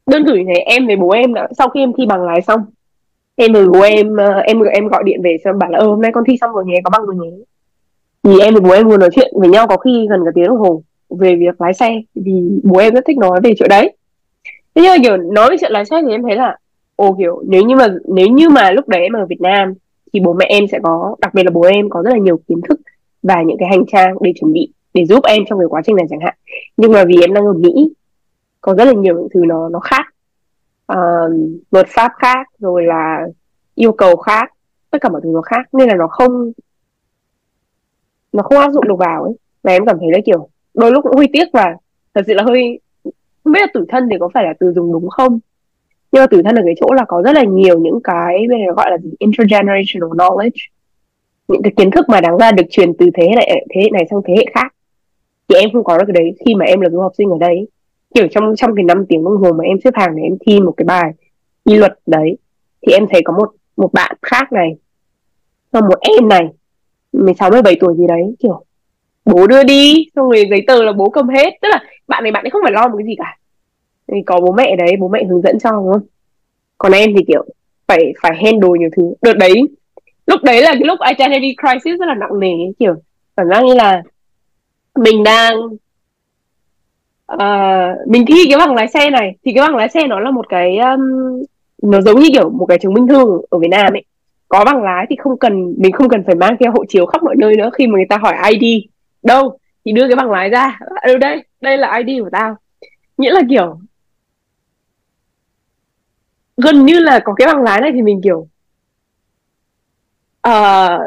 [0.06, 2.60] Đơn cử này em với bố em đã, sau khi em thi bằng lái xong,
[3.36, 6.02] em với bố em ờ, em em gọi điện về xong bảo là ơ hôm
[6.02, 7.38] nay con thi xong rồi nhé, có bằng rồi nhé.
[8.24, 10.48] Thì em với bố em vừa nói chuyện với nhau có khi gần cả tiếng
[10.48, 13.94] đồng hồ về việc lái xe, vì bố em rất thích nói về chuyện đấy.
[14.76, 16.58] Thế nhưng mà, kiểu, nói về chuyện lái xe thì em thấy là,
[16.96, 19.74] ồ, kiểu, nếu như mà, nếu như mà lúc đấy em ở Việt Nam
[20.14, 22.40] thì bố mẹ em sẽ có đặc biệt là bố em có rất là nhiều
[22.48, 22.80] kiến thức
[23.24, 25.96] và những cái hành trang để chuẩn bị để giúp em trong cái quá trình
[25.96, 26.36] này chẳng hạn.
[26.78, 27.94] Nhưng mà vì em đang ở Mỹ
[28.62, 30.06] có rất là nhiều những thứ nó nó khác.
[30.94, 31.32] Uh,
[31.72, 33.28] luật pháp khác rồi là
[33.76, 34.54] yêu cầu khác
[34.90, 35.74] tất cả mọi thứ nó khác.
[35.74, 36.52] Nên là nó không
[38.34, 39.34] nó không áp dụng được vào ấy.
[39.64, 41.76] Và em cảm thấy là kiểu đôi lúc cũng hơi tiếc và
[42.14, 42.80] thật sự là hơi
[43.44, 45.40] không biết là tủi thân thì có phải là từ dùng đúng không?
[46.12, 48.60] Nhưng mà tủi thân ở cái chỗ là có rất là nhiều những cái bên
[48.60, 50.68] này gọi là gì, intergenerational knowledge.
[51.48, 53.90] Những cái kiến thức mà đáng ra được truyền từ thế hệ này thế hệ
[53.90, 54.74] này sang thế hệ khác.
[55.48, 57.38] Thì em không có được cái đấy khi mà em là du học sinh ở
[57.40, 57.68] đây.
[58.16, 60.60] Kiểu trong trong cái năm tiếng đồng hồ mà em xếp hàng để em thi
[60.60, 61.12] một cái bài
[61.64, 62.38] y luật đấy,
[62.82, 64.76] thì em thấy có một một bạn khác này
[65.72, 66.48] và một em này
[67.14, 68.64] 16 17 tuổi gì đấy, kiểu,
[69.26, 71.54] bố đưa đi, xong rồi giấy tờ là bố cầm hết.
[71.62, 73.38] Tức là bạn này, bạn ấy không phải lo một cái gì cả
[74.12, 76.02] thì có bố mẹ đấy bố mẹ hướng dẫn cho đúng không?
[76.78, 77.46] Còn em thì kiểu
[77.88, 79.14] phải phải handle nhiều thứ.
[79.22, 79.54] Đợt đấy
[80.28, 82.96] lúc đấy là cái lúc identity crisis rất là nặng nề kiểu
[83.38, 84.04] cảm giác như là
[84.96, 85.58] mình đang
[87.34, 89.36] uh, mình thi cái bằng lái xe này.
[89.46, 91.02] Thì cái bằng lái xe nó là một cái um,
[91.84, 94.04] nó giống như kiểu một cái chứng minh thư ở Việt Nam ấy.
[94.50, 97.24] Có bằng lái thì không cần mình không cần phải mang theo hộ chiếu khắp
[97.24, 97.70] mọi nơi nữa.
[97.74, 98.84] Khi mà người ta hỏi ID
[99.24, 99.58] đâu?
[99.88, 100.80] thì đưa cái bằng lái ra.
[101.02, 102.56] Ở đây đây là ID của tao.
[103.18, 103.80] Nghĩa là kiểu
[106.58, 108.48] gần như là có cái bằng lái này thì mình kiểu
[110.48, 111.02] uh,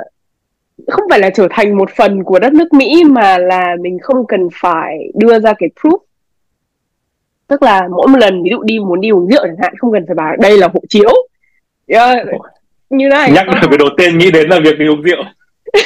[0.88, 4.26] không phải là trở thành một phần của đất nước Mỹ mà là mình không
[4.26, 5.98] cần phải đưa ra cái proof.
[7.46, 9.92] Tức là mỗi một lần ví dụ đi muốn đi uống rượu chẳng hạn không
[9.92, 11.10] cần phải bảo đây là hộ chiếu.
[11.86, 12.26] Yeah,
[12.90, 13.32] như này.
[13.32, 15.22] Nhắc là cái đầu tiên nghĩ đến là việc đi uống rượu.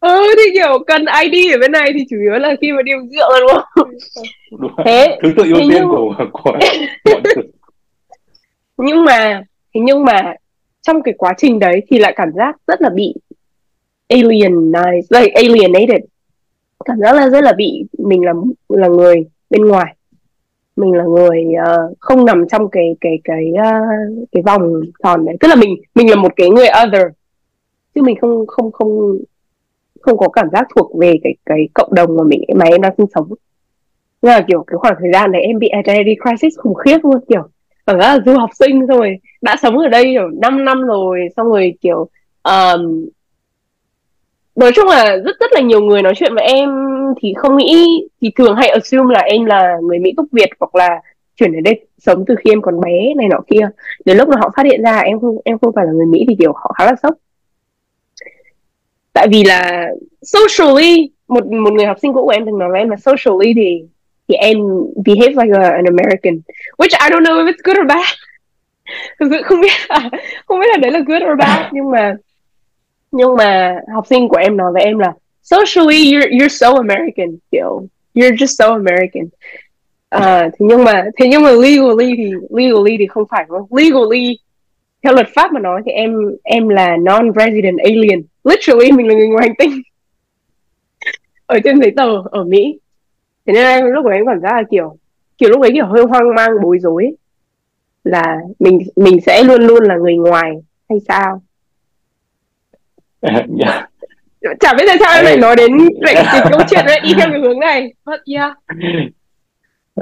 [0.00, 2.92] Ừ thì kiểu cần ID ở bên này thì chủ yếu là khi mà đi
[2.92, 3.90] uống rượu đúng không?
[4.58, 4.72] Đúng.
[4.84, 5.88] Thế thứ tự ưu tiên nhưng...
[5.88, 6.58] của của
[8.84, 9.42] nhưng mà
[9.74, 10.34] thế nhưng mà
[10.82, 13.14] trong cái quá trình đấy thì lại cảm giác rất là bị
[14.08, 16.04] alienized like alienated.
[16.84, 18.32] Cảm giác là rất là bị mình là
[18.68, 19.96] là người bên ngoài.
[20.76, 25.36] Mình là người uh, không nằm trong cái cái cái uh, cái vòng tròn đấy.
[25.40, 27.06] Tức là mình mình là một cái người other.
[27.94, 29.18] Chứ mình không không không
[30.00, 32.94] không có cảm giác thuộc về cái cái cộng đồng mà mình mà em đang
[32.96, 33.28] sinh sống.
[34.22, 37.20] Nên là kiểu cái khoảng thời gian này em bị identity crisis khủng khiếp luôn
[37.28, 37.42] kiểu
[37.86, 40.82] cảm giác là du học sinh xong rồi đã sống ở đây kiểu 5 năm
[40.82, 42.08] rồi xong rồi kiểu
[42.42, 43.08] um,
[44.56, 46.70] nói chung là rất rất là nhiều người nói chuyện với em
[47.22, 47.86] thì không nghĩ
[48.20, 51.00] thì thường hay assume là em là người Mỹ gốc Việt hoặc là
[51.36, 53.68] chuyển đến đây sống từ khi em còn bé này nọ kia.
[54.04, 56.24] Đến lúc mà họ phát hiện ra em không em không phải là người Mỹ
[56.28, 57.14] thì kiểu họ khá là sốc.
[59.12, 59.88] Tại vì là
[60.22, 63.52] socially một một người học sinh cũ của em từng nói với em là socially
[63.56, 63.82] thì
[64.30, 64.58] and em
[65.04, 66.42] behave like a, an American.
[66.76, 68.06] Which I don't know if it's good or bad.
[69.20, 70.10] Thực sự không biết là
[70.46, 71.72] không biết là đấy là good or bad?
[71.72, 72.14] Nhưng mà
[73.12, 75.12] nhưng mà học sinh của em nói với em là
[75.42, 79.24] socially you're you're so American kiểu you're just so American.
[80.16, 84.38] Uh, thế nhưng mà thế nhưng mà legally thì legally thì không phải không legally
[85.02, 88.22] theo luật pháp mà nói thì em em là non-resident alien.
[88.44, 89.82] Literally mình là người ngoài hành tinh
[91.46, 92.78] ở trên giấy tờ ở Mỹ
[93.54, 94.96] thế nên em lúc đấy em cảm giác là kiểu
[95.38, 97.10] kiểu lúc đấy kiểu hơi hoang mang bối rối.
[98.04, 100.52] Là mình mình sẽ luôn luôn là người ngoài
[100.88, 101.42] hay sao?
[103.20, 103.90] Yeah.
[104.60, 107.28] chả biết tại sao em lại nói đến lại cái câu chuyện đấy y theo
[107.30, 107.94] cái hướng này.
[108.06, 108.52] But yeah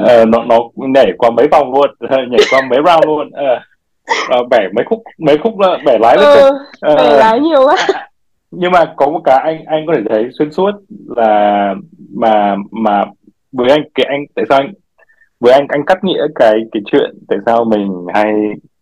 [0.02, 1.90] uh, nó nó nhảy qua mấy vòng luôn
[2.30, 3.26] nhảy qua mấy round luôn.
[3.28, 6.50] Uh, uh, bẻ mấy khúc mấy khúc bẻ lái ừ,
[6.92, 7.76] uh, bẻ lái nhiều quá.
[8.50, 10.70] Nhưng mà có một cái anh anh có thể thấy xuyên suốt
[11.16, 11.74] là
[12.14, 13.04] mà mà
[13.52, 14.72] với anh cái anh tại sao anh
[15.40, 18.32] với anh anh cắt nghĩa cái cái chuyện tại sao mình hay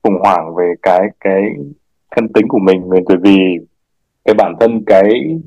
[0.03, 1.43] khủng hoảng về cái cái
[2.17, 3.39] thân tính của mình bởi vì
[4.25, 5.39] cái bản thân cái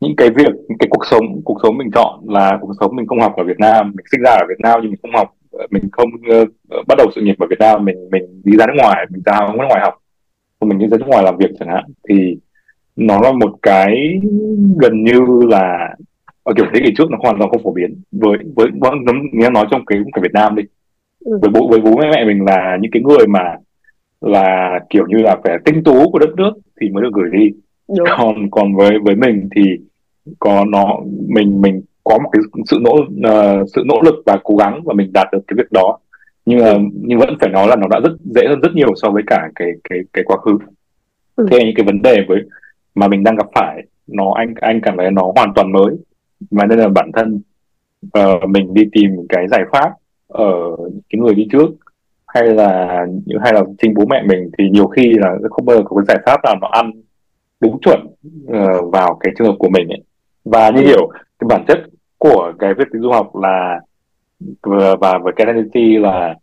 [0.00, 3.06] những cái việc những cái cuộc sống cuộc sống mình chọn là cuộc sống mình
[3.06, 3.92] không học ở Việt Nam.
[3.96, 5.28] Mình sinh ra ở Việt Nam nhưng mình không học
[5.70, 6.08] mình không
[6.40, 6.48] uh,
[6.88, 7.84] bắt đầu sự nghiệp ở Việt Nam.
[7.84, 9.94] Mình mình đi ra nước ngoài mình ra nước ngoài học.
[10.60, 11.84] Mình đi ra nước ngoài làm việc chẳng hạn.
[12.08, 12.38] Thì
[12.96, 14.20] nó là một cái
[14.80, 15.94] gần như là
[16.44, 18.90] ở kiểu thế kỷ trước nó hoàn toàn không phổ biến với với nó
[19.32, 20.62] nghe nói trong cái cái Việt Nam đi
[21.24, 21.38] ừ.
[21.42, 23.56] với bố với bố mẹ mẹ mình là những cái người mà
[24.20, 27.50] là kiểu như là phải tinh tú của đất nước thì mới được gửi đi
[27.88, 28.06] Đúng.
[28.18, 29.62] còn còn với với mình thì
[30.38, 34.56] có nó mình mình có một cái sự nỗ uh, sự nỗ lực và cố
[34.56, 35.98] gắng và mình đạt được cái việc đó
[36.46, 39.10] nhưng mà nhưng vẫn phải nói là nó đã rất dễ hơn rất nhiều so
[39.10, 40.58] với cả cái cái cái quá khứ
[41.36, 41.46] ừ.
[41.50, 42.38] thế những cái vấn đề với
[42.94, 45.96] mà mình đang gặp phải nó anh anh cảm thấy nó hoàn toàn mới
[46.50, 47.40] mà nên là bản thân
[48.18, 49.90] uh, mình đi tìm cái giải pháp
[50.28, 50.76] ở
[51.08, 51.70] cái người đi trước
[52.26, 53.06] hay là
[53.42, 56.04] hay là chính bố mẹ mình thì nhiều khi là không bao giờ có cái
[56.08, 56.92] giải pháp nào nó ăn
[57.60, 58.06] đúng chuẩn
[58.46, 60.02] uh, vào cái trường hợp của mình ấy.
[60.44, 60.86] và như ừ.
[60.86, 61.78] hiểu cái bản chất
[62.18, 63.80] của cái việc du học là
[64.62, 66.34] và với cái identity là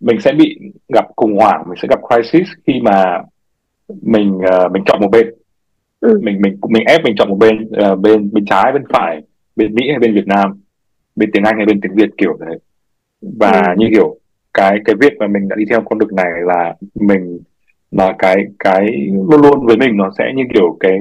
[0.00, 0.58] mình sẽ bị
[0.88, 3.22] gặp khủng hoảng mình sẽ gặp crisis khi mà
[4.02, 5.30] mình uh, mình chọn một bên
[6.00, 6.20] ừ.
[6.22, 9.22] mình mình mình ép mình chọn một bên uh, bên bên trái bên phải
[9.60, 10.60] bên Mỹ hay bên Việt Nam
[11.16, 12.58] bên tiếng Anh hay bên tiếng Việt kiểu đấy
[13.22, 13.74] và ừ.
[13.78, 14.16] như kiểu
[14.54, 17.38] cái cái việc mà mình đã đi theo con đường này là mình
[17.90, 18.86] là cái cái
[19.30, 20.98] luôn luôn với mình nó sẽ như kiểu cái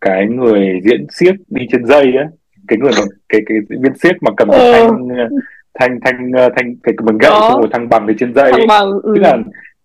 [0.00, 2.28] cái người diễn xiếc đi trên dây á
[2.68, 4.88] cái người mà cái cái diễn viên xiếc mà cầm cái ừ.
[5.74, 8.66] thanh thanh thanh thanh cái mình gậy xong rồi thăng bằng đi trên dây thăng
[8.68, 9.12] bằng ừ.
[9.16, 9.38] tức là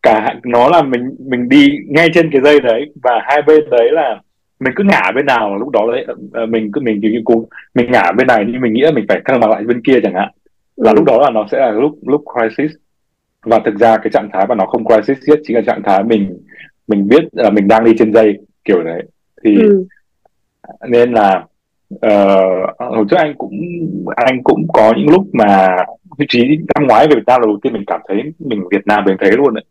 [0.03, 3.91] cả nó là mình mình đi ngay trên cái dây đấy và hai bên đấy
[3.91, 4.21] là
[4.59, 7.91] mình cứ ngả bên nào lúc đó đấy ờ, mình cứ mình kiểu cố mình
[7.91, 10.13] ngả bên này nhưng mình nghĩ là mình phải thăng bằng lại bên kia chẳng
[10.13, 10.29] hạn.
[10.75, 10.95] Là ừ.
[10.95, 12.71] lúc đó là nó sẽ là lúc lúc crisis.
[13.43, 16.03] Và thực ra cái trạng thái mà nó không crisis nhất chính là trạng thái
[16.03, 16.37] mình
[16.87, 19.03] mình biết là mình đang đi trên dây kiểu đấy.
[19.43, 19.85] Thì ừ.
[20.89, 21.43] nên là
[21.93, 23.59] uh, hồi trước anh cũng
[24.15, 25.75] anh cũng có những lúc mà
[26.17, 28.87] vị trí năm ngoái về Việt Nam là đầu tiên mình cảm thấy mình Việt
[28.87, 29.63] Nam mình thấy luôn đấy.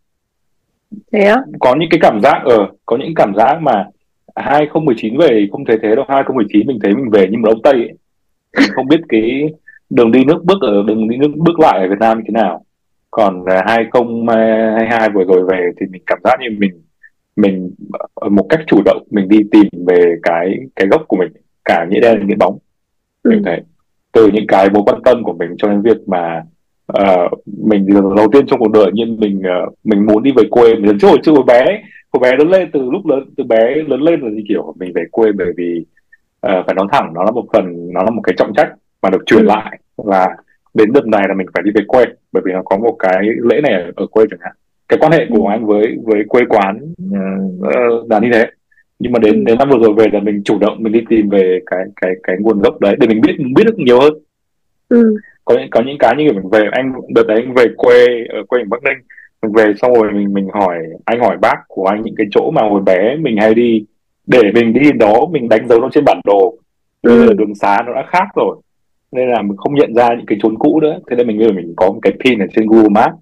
[1.13, 1.37] Thế á?
[1.61, 3.87] Có những cái cảm giác ở uh, có những cảm giác mà
[4.35, 7.73] 2019 về không thấy thế đâu 2019 mình thấy mình về như một ông Tây
[7.73, 7.93] ấy.
[8.61, 9.53] Mình không biết cái
[9.91, 12.33] đường đi nước bước ở đường đi nước bước lại ở Việt Nam như thế
[12.43, 12.65] nào
[13.11, 16.83] còn 2022 vừa rồi về thì mình cảm giác như mình
[17.37, 17.71] mình
[18.31, 21.33] một cách chủ động mình đi tìm về cái cái gốc của mình
[21.65, 22.59] cả nghĩa đen nghĩa bóng
[23.23, 23.43] ừ.
[23.47, 23.63] thế
[24.13, 26.43] từ những cái mối quan tâm của mình cho đến việc mà
[26.93, 30.75] uh, mình đầu tiên trong cuộc đời nhưng mình uh, mình muốn đi về quê
[30.75, 31.83] mình chứ hồi chưa bé
[32.15, 34.93] cô bé lớn lên từ lúc lớn từ bé lớn lên là gì kiểu mình
[34.95, 35.85] về quê bởi vì
[36.47, 39.11] uh, phải nói thẳng nó là một phần nó là một cái trọng trách mà
[39.11, 40.29] được truyền lại và
[40.75, 43.23] đến đợt này là mình phải đi về quê bởi vì nó có một cái
[43.43, 44.53] lễ này ở, ở quê chẳng hạn
[44.89, 45.51] cái quan hệ của ừ.
[45.51, 48.47] anh với với quê quán uh, là như thế
[48.99, 49.43] nhưng mà đến Ừ.
[49.47, 52.11] đến năm vừa rồi về là mình chủ động mình đi tìm về cái cái
[52.23, 54.13] cái nguồn gốc đấy để mình biết mình biết được nhiều hơn
[54.89, 58.07] ừ có những có những cái như mình về anh đợt đấy anh về quê
[58.29, 58.99] ở quê ở Bắc Ninh
[59.53, 62.63] về xong rồi mình mình hỏi anh hỏi bác của anh những cái chỗ mà
[62.63, 63.85] hồi bé mình hay đi.
[64.27, 66.55] Để mình đi đó mình đánh dấu nó trên bản đồ.
[67.03, 67.33] Ừ.
[67.33, 68.57] đường xá nó đã khác rồi.
[69.13, 70.99] Nên là mình không nhận ra những cái chốn cũ nữa.
[71.11, 73.15] Thế nên mình bây giờ mình có một cái pin ở trên Google Maps.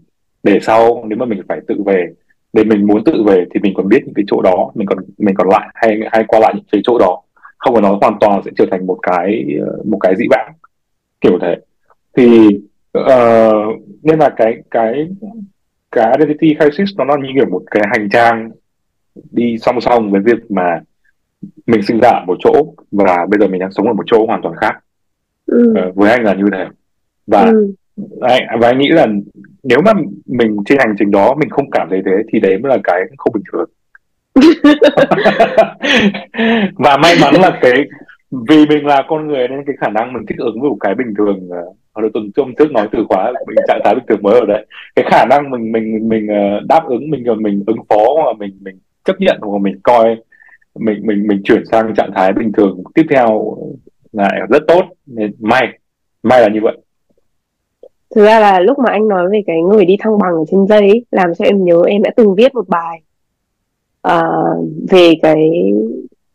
[0.43, 2.07] Để sau nếu mà mình phải tự về
[2.53, 4.71] để mình muốn tự về thì mình còn biết những cái chỗ đó.
[4.75, 7.23] Mình còn mình còn lại hay hay qua lại những cái chỗ đó.
[7.59, 9.47] Không phải nó hoàn toàn sẽ trở thành một cái
[9.85, 10.53] một cái dĩ vãng
[11.21, 11.57] kiểu thế.
[12.17, 12.49] Thì
[12.93, 13.53] ờ,
[14.03, 15.09] nên là cái cái
[15.93, 18.51] cái identity crisis nó là như kiểu một cái hành trang
[19.31, 20.81] đi song song với việc mà
[21.67, 24.27] mình sinh ra ở một chỗ và bây giờ mình đang sống ở một chỗ
[24.27, 24.79] hoàn toàn khác.
[25.47, 25.75] Ừ.
[25.77, 26.67] Ờ, với anh là như thế.
[27.27, 27.75] Và ừ.
[28.21, 29.07] anh và anh nghĩ là
[29.63, 29.93] nếu mà
[30.27, 33.01] mình trên hành trình đó mình không cảm thấy thế thì đấy mới là cái
[33.19, 33.71] không bình thường.
[36.75, 37.85] Và may mắn là cái
[38.49, 40.95] vì mình là con người nên cái khả năng mình thích ứng với một cái
[40.95, 41.51] bình thường
[41.95, 44.47] hoặc là tuần hôm trước nói từ khóa mình trạng thái bình thường mới ở
[44.47, 44.67] đấy.
[44.97, 48.37] Cái khả năng mình mình mình ờ, đáp ứng mình ờ, mình ứng phó hoặc
[48.39, 50.17] mình mình chấp nhận hoặc mình coi
[50.75, 53.57] mình mình mình chuyển sang trạng thái bình thường tiếp theo
[54.13, 54.83] lại rất tốt.
[55.07, 55.79] Nên may
[56.23, 56.79] may là như vậy.
[58.15, 60.67] Thực ra là lúc mà anh nói về cái người đi thăng bằng ở trên
[60.67, 63.03] dây ấy, làm cho em nhớ em đã từng viết một bài
[64.09, 65.51] uh, về cái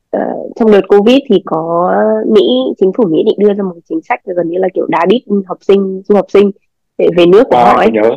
[0.09, 0.19] ờ,
[0.55, 1.91] trong đợt covid thì có
[2.27, 2.41] Mỹ
[2.79, 5.21] chính phủ Mỹ định đưa ra một chính sách gần như là kiểu đá đít
[5.47, 6.51] học sinh du học sinh
[6.97, 7.91] để về nước của à, họ ấy.
[7.91, 8.11] nhớ.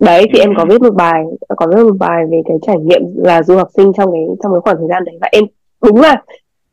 [0.00, 0.42] Đấy thì Ừ.
[0.42, 1.24] em có viết một bài
[1.56, 4.52] có viết một bài về cái trải nghiệm là du học sinh trong cái trong
[4.52, 5.18] cái khoảng thời gian đấy.
[5.20, 5.44] Và em
[5.82, 6.22] đúng là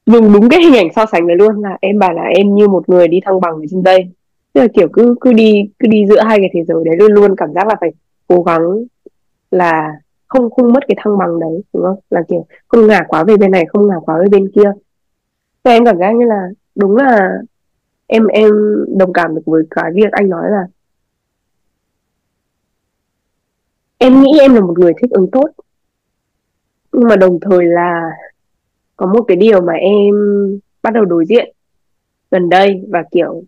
[0.05, 2.67] dùng đúng cái hình ảnh so sánh đấy luôn là em bảo là em như
[2.67, 4.07] một người đi thăng bằng ở trên đây.
[4.53, 7.11] Tức là kiểu cứ cứ đi cứ đi giữa hai cái thế giới đấy luôn
[7.11, 7.89] luôn cảm giác là phải
[8.27, 8.61] cố gắng
[9.51, 9.91] là
[10.27, 11.99] không không mất cái thăng bằng đấy đúng không?
[12.09, 14.71] Là kiểu không ngả quá về bên này không ngả quá về bên kia.
[15.63, 17.29] Thế em cảm giác như là đúng là
[18.07, 18.51] em em
[18.97, 20.67] đồng cảm được với cái việc anh nói là
[23.97, 25.49] em nghĩ em là một người thích ứng tốt.
[26.91, 28.11] Nhưng mà đồng thời là
[28.95, 30.15] có một cái điều mà em
[30.83, 31.53] bắt đầu đối diện
[32.31, 33.43] gần đây và kiểu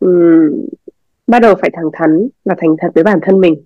[0.00, 0.66] um,
[1.26, 3.64] bắt đầu phải thẳng thắn và thành thật với bản thân mình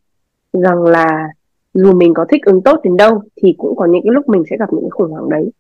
[0.53, 1.29] rằng là
[1.77, 4.43] dù mình có thích ứng tốt đến đâu thì cũng có những cái lúc mình
[4.51, 5.51] sẽ gặp những cái khủng hoảng đấy.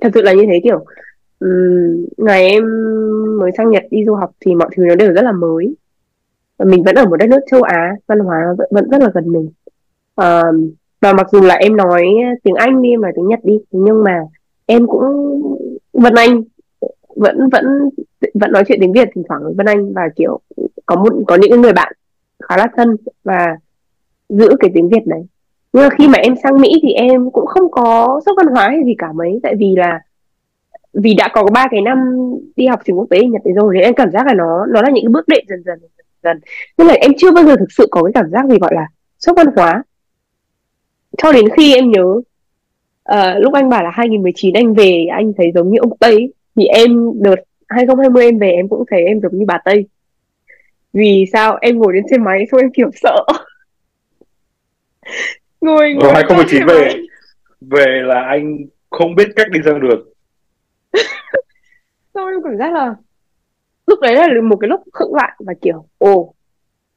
[0.00, 0.84] Thật sự là như thế kiểu
[1.40, 2.64] um, ngày em
[3.38, 5.76] mới sang Nhật đi du học thì mọi thứ nó đều rất là mới.
[6.56, 9.10] Và mình vẫn ở một đất nước châu Á văn hóa vẫn, vẫn rất là
[9.14, 9.50] gần mình.
[10.16, 10.70] Um,
[11.00, 12.02] và mặc dù là em nói
[12.42, 14.20] tiếng Anh đi em nói tiếng Nhật đi nhưng mà
[14.66, 15.02] em cũng
[15.92, 16.42] Vân Anh
[17.16, 17.64] vẫn vẫn
[18.34, 20.40] vẫn nói chuyện tiếng Việt thỉnh thoảng với Vân Anh và kiểu
[20.86, 21.92] có một có những cái người bạn
[22.42, 22.96] khá là thân.
[23.24, 23.56] Và
[24.38, 25.22] giữ cái tiếng Việt đấy
[25.72, 28.68] nhưng mà khi mà em sang Mỹ thì em cũng không có sốc văn hóa
[28.68, 29.40] hay gì cả mấy.
[29.42, 30.00] Tại vì là
[30.92, 31.98] vì đã có ba cái năm
[32.56, 34.66] đi học trường quốc tế ở Nhật đấy rồi thì em cảm giác là nó
[34.66, 36.40] nó là những cái bước đệm dần dần dần dần
[36.78, 38.86] nên là em chưa bao giờ thực sự có cái cảm giác gì gọi là
[39.18, 39.82] sốc văn hóa.
[41.18, 42.04] Cho đến khi em nhớ
[43.12, 46.32] uh, lúc anh bảo là 2019 anh về anh thấy giống như ông Tây.
[46.56, 47.36] Thì em đợt
[47.68, 49.86] 2020 em về em cũng thấy em giống như bà Tây.
[50.92, 53.24] Vì sao em ngồi lên xe máy xong em kiểu sợ
[55.60, 57.02] ngồi ngồi Rồi lên 2019 xe về
[57.60, 58.58] về là anh
[58.90, 60.12] không biết cách đi ra được
[62.14, 62.94] xong em cảm giác là
[63.86, 66.34] lúc đấy là một cái lúc khựng lại và kiểu ồ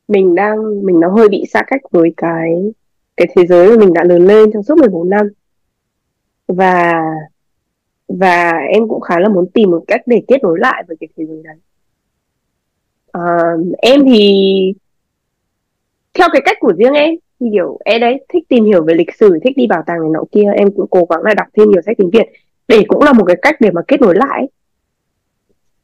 [0.07, 2.51] mình đang mình nó hơi bị xa cách với cái
[3.17, 5.29] cái thế giới mà mình đã lớn lên trong suốt 14 năm.
[6.47, 6.93] Và
[8.07, 11.07] và em cũng khá là muốn tìm một cách để kết nối lại với cái
[11.17, 11.55] thế giới đấy.
[13.11, 13.21] Ờ,
[13.77, 14.73] em thì
[16.13, 19.15] theo cái cách của riêng em hiểu kiểu em đấy thích tìm hiểu về lịch
[19.15, 21.69] sử thích đi bảo tàng này nọ kia em cũng cố gắng là đọc thêm
[21.69, 22.29] nhiều sách tiếng Việt.
[22.67, 24.47] Để cũng là một cái cách để mà kết nối lại.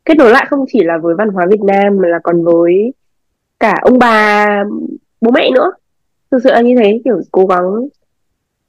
[0.05, 2.93] Kết nối lại không chỉ là với văn hóa Việt Nam mà là còn với
[3.59, 4.47] cả ông bà
[5.21, 5.71] bố mẹ nữa.
[6.31, 7.87] Thực sự là như thế kiểu cố gắng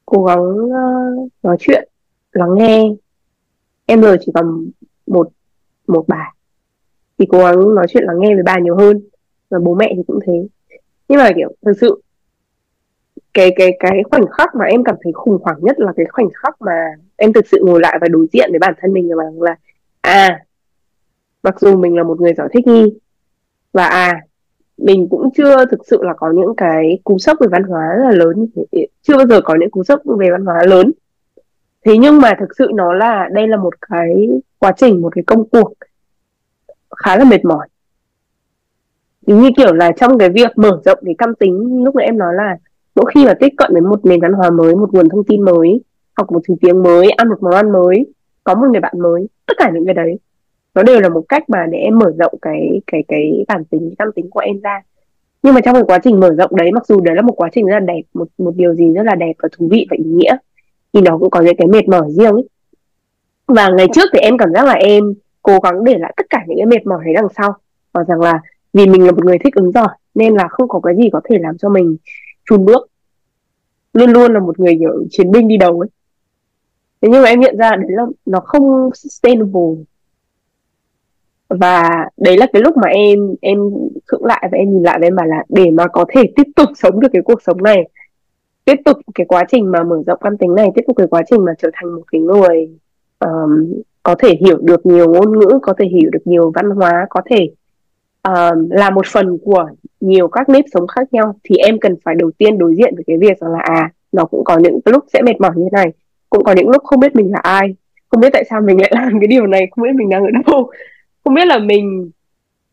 [0.07, 1.89] cố gắng uh, nói chuyện
[2.33, 2.85] lắng nghe.
[3.87, 4.70] Em giờ chỉ còn
[5.07, 5.28] một
[5.87, 6.33] một bà
[7.18, 9.01] thì cố gắng nói chuyện lắng nghe với bà nhiều hơn.
[9.51, 10.33] Và bố mẹ thì cũng thế.
[11.09, 12.03] Nhưng mà kiểu thực sự
[13.35, 16.28] cái cái cái khoảnh khắc mà em cảm thấy khủng hoảng nhất là cái khoảnh
[16.35, 19.24] khắc mà em thực sự ngồi lại và đối diện với bản thân mình và
[19.35, 19.57] là
[20.01, 20.41] à
[21.43, 22.99] mặc dù mình là một người giỏi thích nghi
[23.72, 24.20] và à
[24.76, 28.05] mình cũng chưa thực sự là có những cái cú sốc về văn hóa rất
[28.05, 28.47] là lớn
[29.03, 30.93] chưa bao giờ có những cú sốc về văn hóa lớn.
[31.85, 34.28] Thế nhưng mà thực sự nó là, đây là một cái
[34.59, 35.72] quá trình, một cái công cuộc
[36.97, 37.68] khá là mệt mỏi.
[39.26, 42.18] Giống như kiểu là trong cái việc mở rộng cái căm tính, lúc nãy em
[42.18, 42.57] nói là
[42.95, 45.43] mỗi khi mà tiếp cận với một nền văn hóa mới, một nguồn thông tin
[45.43, 45.80] mới,
[46.16, 48.07] học một thứ tiếng mới, ăn một món ăn mới,
[48.45, 50.18] có một người bạn mới, tất cả những cái đấy,
[50.74, 53.95] nó đều là một cách mà để em mở rộng cái cái cái bản tính
[53.99, 54.82] tâm tính của em ra.
[55.43, 57.49] Nhưng mà trong cái quá trình mở rộng đấy, mặc dù đấy là một quá
[57.53, 59.97] trình rất là đẹp, một một điều gì rất là đẹp và thú vị và
[59.99, 60.36] ý nghĩa,
[60.93, 62.49] thì nó cũng có những cái mệt mỏi riêng ấy.
[63.47, 66.45] Và ngày trước thì em cảm giác là em cố gắng để lại tất cả
[66.47, 67.55] những cái mệt mỏi đấy đằng sau
[67.93, 68.40] và rằng là
[68.72, 71.20] vì mình là một người thích ứng giỏi, nên là không có cái gì có
[71.24, 71.97] thể làm cho mình
[72.45, 72.88] chùn bước.
[73.93, 75.88] Luôn luôn là một người kiểu chiến binh đi đầu ấy.
[77.01, 79.84] Thế nhưng mà em nhận ra đấy là nó không sustainable.
[81.49, 83.59] Và đấy là cái lúc mà em em
[84.07, 86.47] cưỡng lại và em nhìn lại và em bảo là để mà có thể tiếp
[86.57, 87.88] tục sống được cái cuộc sống này
[88.64, 91.22] tiếp tục cái quá trình mà mở rộng căn tính này tiếp tục cái quá
[91.30, 92.68] trình mà trở thành một cái người
[93.18, 93.72] um,
[94.03, 97.20] có thể hiểu được nhiều ngôn ngữ có thể hiểu được nhiều văn hóa có
[97.30, 97.51] thể
[98.29, 99.68] uh, là một phần của
[100.01, 103.05] nhiều các nếp sống khác nhau thì em cần phải đầu tiên đối diện với
[103.07, 105.70] cái việc rằng là à nó cũng có những lúc sẽ mệt mỏi như thế
[105.73, 105.93] này
[106.31, 107.75] cũng có những lúc không biết mình là ai
[108.09, 110.31] không biết tại sao mình lại làm cái điều này không biết mình đang ở
[110.47, 110.70] đâu
[111.25, 112.11] không biết là mình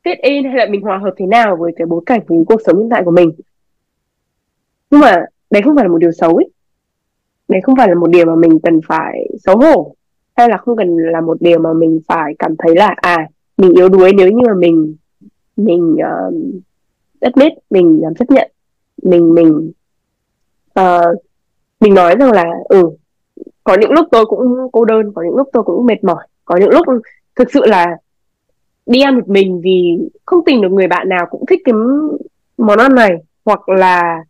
[0.03, 2.61] fit in hay là mình hòa hợp thế nào với cái bối cảnh với cuộc
[2.65, 3.31] sống hiện tại của mình.
[4.91, 6.49] Nhưng mà đấy không phải là một điều xấu ấy.
[7.47, 9.95] Đấy không phải là một điều mà mình cần phải xấu hổ
[10.35, 13.27] hay là không cần là một điều mà mình phải cảm thấy là à
[13.57, 14.95] mình yếu đuối nếu như mà mình
[15.59, 16.33] mình uh,
[17.19, 18.51] admit mình làm chấp nhận.
[19.03, 19.71] Mình mình
[20.79, 21.23] uh,
[21.79, 22.89] mình nói rằng là ừ
[23.63, 26.57] có những lúc tôi cũng cô đơn có những lúc tôi cũng mệt mỏi có
[26.57, 26.85] những lúc
[27.35, 27.97] thực sự là
[28.85, 31.73] đi ăn một mình vì không tìm được người bạn nào cũng thích cái
[32.57, 33.11] món ăn này
[33.45, 34.23] hoặc là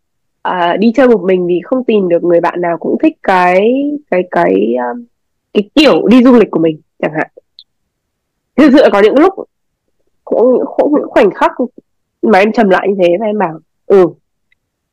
[0.47, 3.71] uh, đi chơi một mình vì không tìm được người bạn nào cũng thích cái
[4.11, 5.05] cái cái um,
[5.53, 7.27] cái kiểu đi du lịch của mình chẳng hạn.
[8.55, 9.33] Thực sự có những lúc
[10.31, 11.51] những khoảnh khắc
[12.21, 14.07] mà em trầm lại như thế và em bảo ừ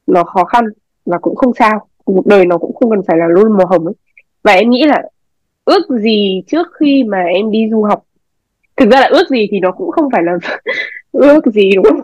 [0.06, 0.64] nó khó khăn
[1.06, 1.88] và cũng không sao.
[2.04, 3.94] Cuộc đời nó cũng không cần phải là luôn màu hồng ấy.
[4.42, 5.02] Và em nghĩ là
[5.64, 8.04] ước gì trước khi mà em đi du học,
[8.76, 10.32] thực ra là ước gì thì nó cũng không phải là
[11.12, 12.00] ước gì, đúng không?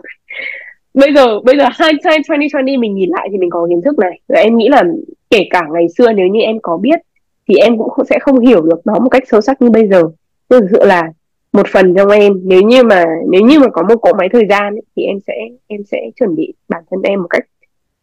[0.93, 4.19] Bây giờ bây giờ hindsight 2020 mình nhìn lại thì mình có kiến thức này.
[4.27, 4.83] Và em nghĩ là
[5.29, 6.99] kể cả ngày xưa nếu như em có biết
[7.47, 10.03] thì em cũng sẽ không hiểu được nó một cách sâu sắc như bây giờ.
[10.49, 11.11] Thực sự là
[11.53, 12.33] một phần trong em.
[12.43, 15.17] Nếu như mà nếu như mà có một cỗ máy thời gian ấy, thì em
[15.27, 15.33] sẽ
[15.67, 17.43] em sẽ chuẩn bị bản thân em một cách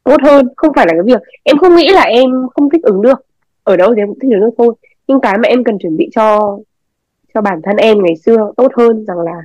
[0.04, 0.48] tốt hơn.
[0.56, 3.26] Không phải là cái việc em không nghĩ là em không thích ứng được
[3.64, 4.74] ở đâu thì em cũng thích ứng được thôi.
[5.06, 6.58] Nhưng cái mà em cần chuẩn bị cho
[7.34, 9.42] cho bản thân em ngày xưa tốt hơn rằng là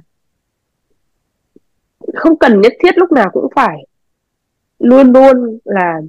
[2.14, 3.86] không cần nhất thiết lúc nào cũng phải
[4.80, 6.02] luôn luôn là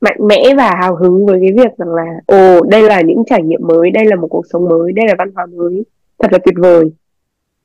[0.00, 3.42] mạnh mẽ và hào hứng với cái việc rằng là ồ đây là những trải
[3.42, 5.84] nghiệm mới đây là một cuộc sống mới đây là văn hóa mới
[6.18, 6.84] thật là tuyệt vời.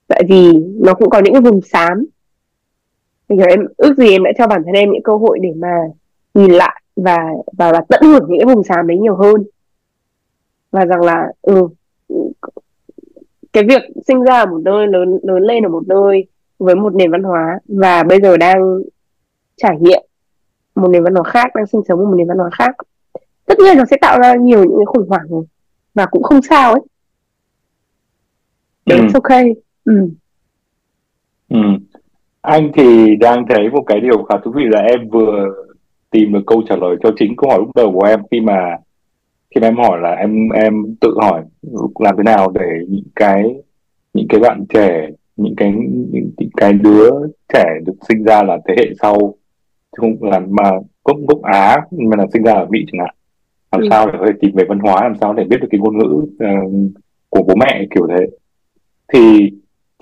[0.08, 2.06] Tại vì nó cũng có những cái vùng xám.
[3.30, 5.78] Thì em ước gì em đã cho bản thân em những cơ hội để mà
[6.34, 7.18] nhìn lại và
[7.58, 9.44] và, và tận hưởng những cái vùng xám đấy nhiều hơn.
[10.72, 11.68] Và rằng là ừ
[13.54, 16.26] cái việc sinh ra ở một nơi lớn lớn lên ở một nơi
[16.60, 18.80] với một nền văn hóa và bây giờ đang
[19.56, 20.04] trải nghiệm
[20.76, 22.76] một nền văn hóa khác đang sinh sống ở một nền văn hóa khác
[23.46, 25.28] tất nhiên nó sẽ tạo ra nhiều những cái khủng hoảng
[25.94, 26.82] và cũng không sao ấy
[28.86, 29.54] it's okay
[29.86, 30.10] ừ.
[31.50, 31.60] Ừ.
[32.42, 35.50] anh thì đang thấy một cái điều khá thú vị là em vừa
[36.12, 38.78] tìm được câu trả lời cho chính câu hỏi lúc đầu của em khi mà
[39.56, 41.44] khi mà em hỏi là em em tự hỏi
[42.00, 43.44] làm thế nào để những cái
[44.14, 47.10] những cái bạn trẻ những cái những, những cái đứa
[47.54, 49.36] trẻ được sinh ra là thế hệ sau
[49.98, 50.72] không là mà
[51.04, 53.16] gốc gốc Á mà là sinh ra ở Mỹ chẳng hạn
[53.72, 53.88] làm ừ.
[53.90, 55.98] sao để có thể tìm về văn hóa làm sao để biết được cái ngôn
[55.98, 56.92] ngữ uh,
[57.30, 58.26] của bố mẹ kiểu thế
[59.14, 59.52] thì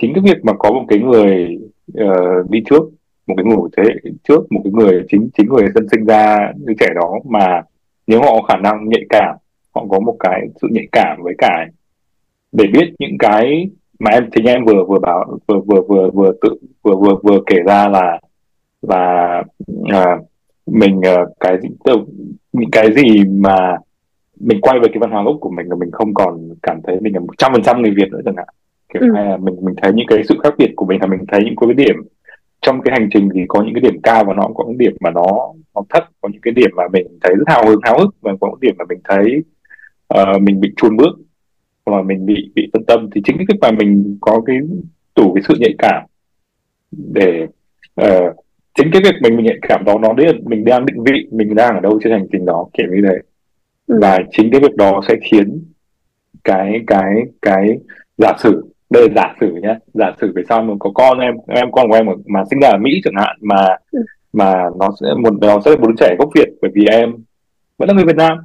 [0.02, 1.58] chính cái việc mà có một cái người
[2.04, 2.84] uh, đi trước
[3.28, 6.52] một cái người thế hệ trước một cái người chính chính người dân sinh ra
[6.56, 7.62] đứa trẻ đó mà
[8.08, 9.36] nếu họ có khả năng nhạy cảm
[9.76, 11.68] họ có một cái sự nhạy cảm với cả
[12.52, 16.32] để biết những cái mà em thì em vừa vừa bảo vừa vừa vừa vừa
[16.42, 16.50] tự
[16.84, 18.20] vừa vừa vừa kể ra là
[18.82, 19.44] là
[19.84, 20.18] à,
[20.66, 21.58] mình uh, cái
[22.54, 23.78] những cái gì mà
[24.40, 27.00] mình quay về cái văn hóa gốc của mình là mình không còn cảm thấy
[27.02, 28.48] mình là một trăm phần trăm người Việt nữa chẳng hạn
[28.94, 29.12] kiểu ừ.
[29.16, 31.42] hay là mình mình thấy những cái sự khác biệt của mình là mình thấy
[31.44, 31.96] những cái điểm
[32.62, 34.96] trong cái hành trình thì có những cái điểm cao và nó có những điểm
[35.00, 38.00] mà nó nó thấp có những cái điểm mà mình thấy rất hào hứng háo
[38.00, 39.44] hức và có những điểm mà mình thấy
[40.14, 41.20] uh, mình bị chuồn bước
[41.86, 44.58] và mình bị bị phân tâm thì chính cái mà mình có cái
[45.16, 46.04] đủ cái sự nhạy cảm
[46.92, 47.48] để
[48.02, 48.36] uh,
[48.76, 51.28] chính cái việc mình, mình nhạy cảm đó nó đấy là mình đang định vị
[51.32, 53.18] mình đang ở đâu trên hành trình đó kiểu như thế
[53.88, 54.00] ừ.
[54.02, 55.64] và chính cái việc đó sẽ khiến
[56.44, 57.68] cái cái cái
[58.18, 61.34] giả sử đây là giả sử nhé giả sử về sau mà có con em
[61.48, 64.00] em con của em mà sinh ra ở mỹ chẳng hạn mà ừ.
[64.34, 67.14] mà nó sẽ một nó sẽ là một đứa trẻ gốc việt bởi vì em
[67.78, 68.38] vẫn là người việt nam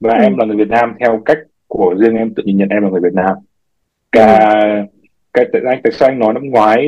[0.00, 0.22] và ừ.
[0.22, 1.38] em là người Việt Nam theo cách
[1.68, 3.36] của riêng em tự nhìn nhận em là người Việt Nam
[4.12, 4.68] cả ừ.
[5.32, 6.78] cái tại anh tại sao anh nói năm ngoái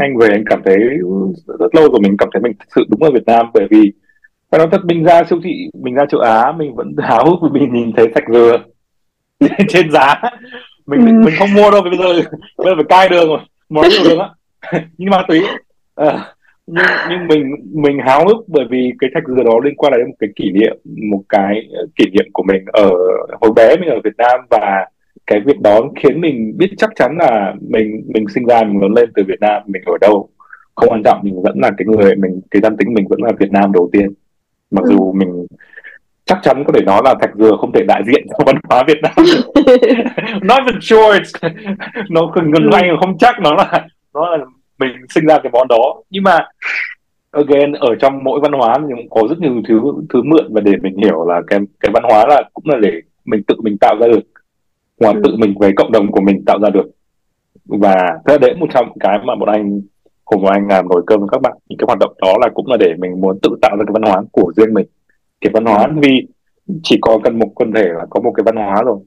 [0.00, 0.76] anh về anh cảm thấy
[1.46, 3.92] rất lâu rồi mình cảm thấy mình thực sự đúng ở Việt Nam bởi vì
[4.50, 7.50] phải nói thật mình ra siêu thị mình ra châu Á mình vẫn háo hức
[7.52, 8.56] vì mình nhìn thấy sạch dừa
[9.68, 10.22] trên giá
[10.86, 11.24] mình ừ.
[11.24, 12.12] mình không mua đâu bây giờ
[12.58, 13.38] bây giờ phải cai đường rồi.
[13.68, 14.28] Món nhiều đường á
[14.98, 15.42] nhưng ma túy.
[15.94, 16.34] À,
[16.66, 20.06] nhưng nhưng mình mình háo hức bởi vì cái thạch dừa đó liên quan đến
[20.06, 20.76] một cái kỷ niệm
[21.10, 22.90] một cái kỷ niệm của mình ở
[23.40, 24.86] hồi bé mình ở Việt Nam và
[25.26, 28.92] cái việc đó khiến mình biết chắc chắn là mình mình sinh ra mình lớn
[28.96, 30.28] lên từ Việt Nam mình ở đâu.
[30.74, 33.32] Không quan trọng mình vẫn là cái người mình cái danh tính mình vẫn là
[33.38, 34.14] Việt Nam đầu tiên.
[34.70, 34.90] Mặc ừ.
[34.90, 35.46] dù mình
[36.26, 38.84] chắc chắn có thể nói là thạch dừa không thể đại diện cho văn hóa
[38.86, 39.12] Việt Nam
[40.42, 41.50] not even sure it's,
[42.10, 42.96] nó gần gần ừ.
[43.00, 44.44] không chắc nó là nó là
[44.78, 46.02] mình sinh ra cái món đó.
[46.10, 46.38] Nhưng mà
[47.30, 50.72] again ở trong mỗi văn hóa mình có rất nhiều thứ thứ mượn và để
[50.82, 53.96] mình hiểu là cái cái văn hóa là cũng là để mình tự mình tạo
[54.00, 54.22] ra được.
[55.00, 55.20] Hoặc ừ.
[55.24, 56.86] tự mình với cộng đồng của mình tạo ra được.
[57.64, 57.94] Và
[58.26, 59.80] thế đấy một trong cái mà bọn anh
[60.24, 61.52] cùng bọn anh làm nồi cơm với các bạn.
[61.68, 63.92] Những cái hoạt động đó là cũng là để mình muốn tự tạo ra cái
[63.92, 64.86] văn hóa của riêng mình
[65.40, 66.26] cái văn hóa vì
[66.82, 68.98] chỉ có cần một quần thể là có một cái văn hóa rồi.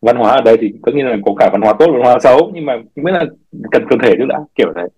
[0.00, 2.18] Văn hóa ở đây thì tất nhiên là có cả văn hóa tốt văn hóa
[2.22, 3.24] xấu nhưng mà biết là
[3.70, 4.88] cần quần thể nữa đã kiểu đấy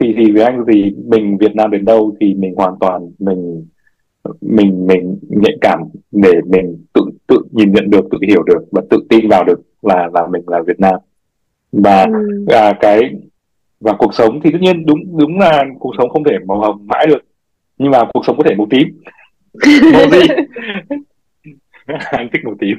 [0.00, 3.66] thì thì với anh thì mình Việt Nam đến đâu thì mình hoàn toàn mình
[4.40, 8.82] mình mình nhạy cảm để mình tự tự nhìn nhận được tự hiểu được và
[8.90, 10.94] tự tin vào được là là mình là Việt Nam.
[11.72, 12.44] Và ừ.
[12.46, 13.00] à, cái
[13.80, 16.86] và cuộc sống thì tất nhiên đúng đúng là cuộc sống không thể màu hồng
[16.86, 17.22] mãi được
[17.78, 18.88] nhưng mà cuộc sống có thể màu tím
[19.92, 20.20] màu gì
[22.10, 22.78] anh thích màu tím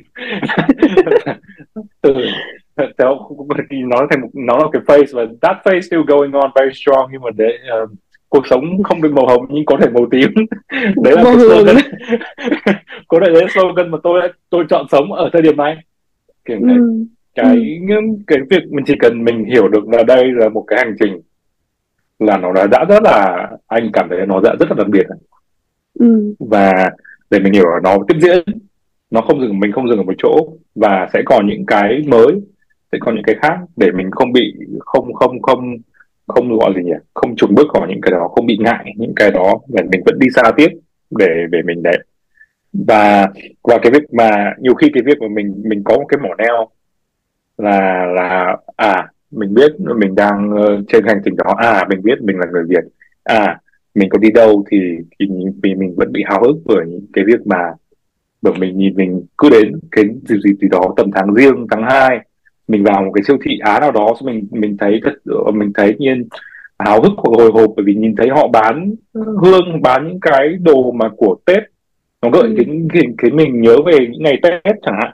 [2.01, 2.13] ừ.
[3.71, 7.09] nó thành một nó là cái face và that face still going on very strong
[7.11, 7.89] nhưng mà để uh,
[8.29, 10.29] cuộc sống không được màu hồng nhưng có thể màu tím.
[11.03, 11.75] Đấy là cái slogan.
[13.07, 15.77] Có thể đấy slogan mà tôi tôi chọn sống ở thời điểm này.
[16.45, 16.75] Kiểu này.
[16.75, 17.05] Ừ.
[17.35, 17.95] cái ừ.
[18.27, 21.21] cái việc mình chỉ cần mình hiểu được là đây là một cái hành trình
[22.19, 25.03] là nó đã rất là anh cảm thấy nó đã rất là đặc biệt
[25.99, 26.33] ừ.
[26.39, 26.89] và
[27.29, 28.43] để mình hiểu là nó tiếp diễn
[29.11, 32.41] nó không dừng mình không dừng ở một chỗ và sẽ còn những cái mới
[32.91, 35.77] sẽ còn những cái khác để mình không bị không không không
[36.27, 39.13] không gọi gì nhỉ không trùng bước vào những cái đó không bị ngại những
[39.15, 40.69] cái đó để mình vẫn đi xa tiếp
[41.09, 41.97] để để mình đấy
[42.73, 43.27] và
[43.63, 46.29] và cái việc mà nhiều khi cái việc mà mình mình có một cái mỏ
[46.37, 46.67] neo
[47.57, 52.21] là là à mình biết mình đang uh, trên hành trình đó à mình biết
[52.21, 52.83] mình là người Việt
[53.23, 53.59] à
[53.95, 54.77] mình có đi đâu thì
[55.19, 55.25] thì
[55.63, 57.73] vì mình vẫn bị háo hức bởi cái việc mà
[58.41, 61.83] bởi mình nhìn mình cứ đến cái gì gì gì đó tầm tháng riêng tháng
[61.83, 62.19] 2
[62.67, 65.13] mình vào một cái siêu thị á nào đó mình mình thấy thật
[65.53, 66.27] mình thấy nhiên
[66.79, 70.91] háo hức hồi hộp bởi vì nhìn thấy họ bán hương bán những cái đồ
[70.91, 71.63] mà của tết
[72.21, 72.53] nó gợi ừ.
[72.57, 75.13] cái, cái cái mình nhớ về những ngày tết chẳng hạn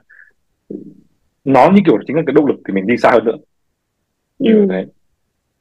[1.43, 3.37] nó như kiểu chính là cái động lực thì mình đi xa hơn nữa
[4.39, 4.67] như ừ.
[4.69, 4.85] thế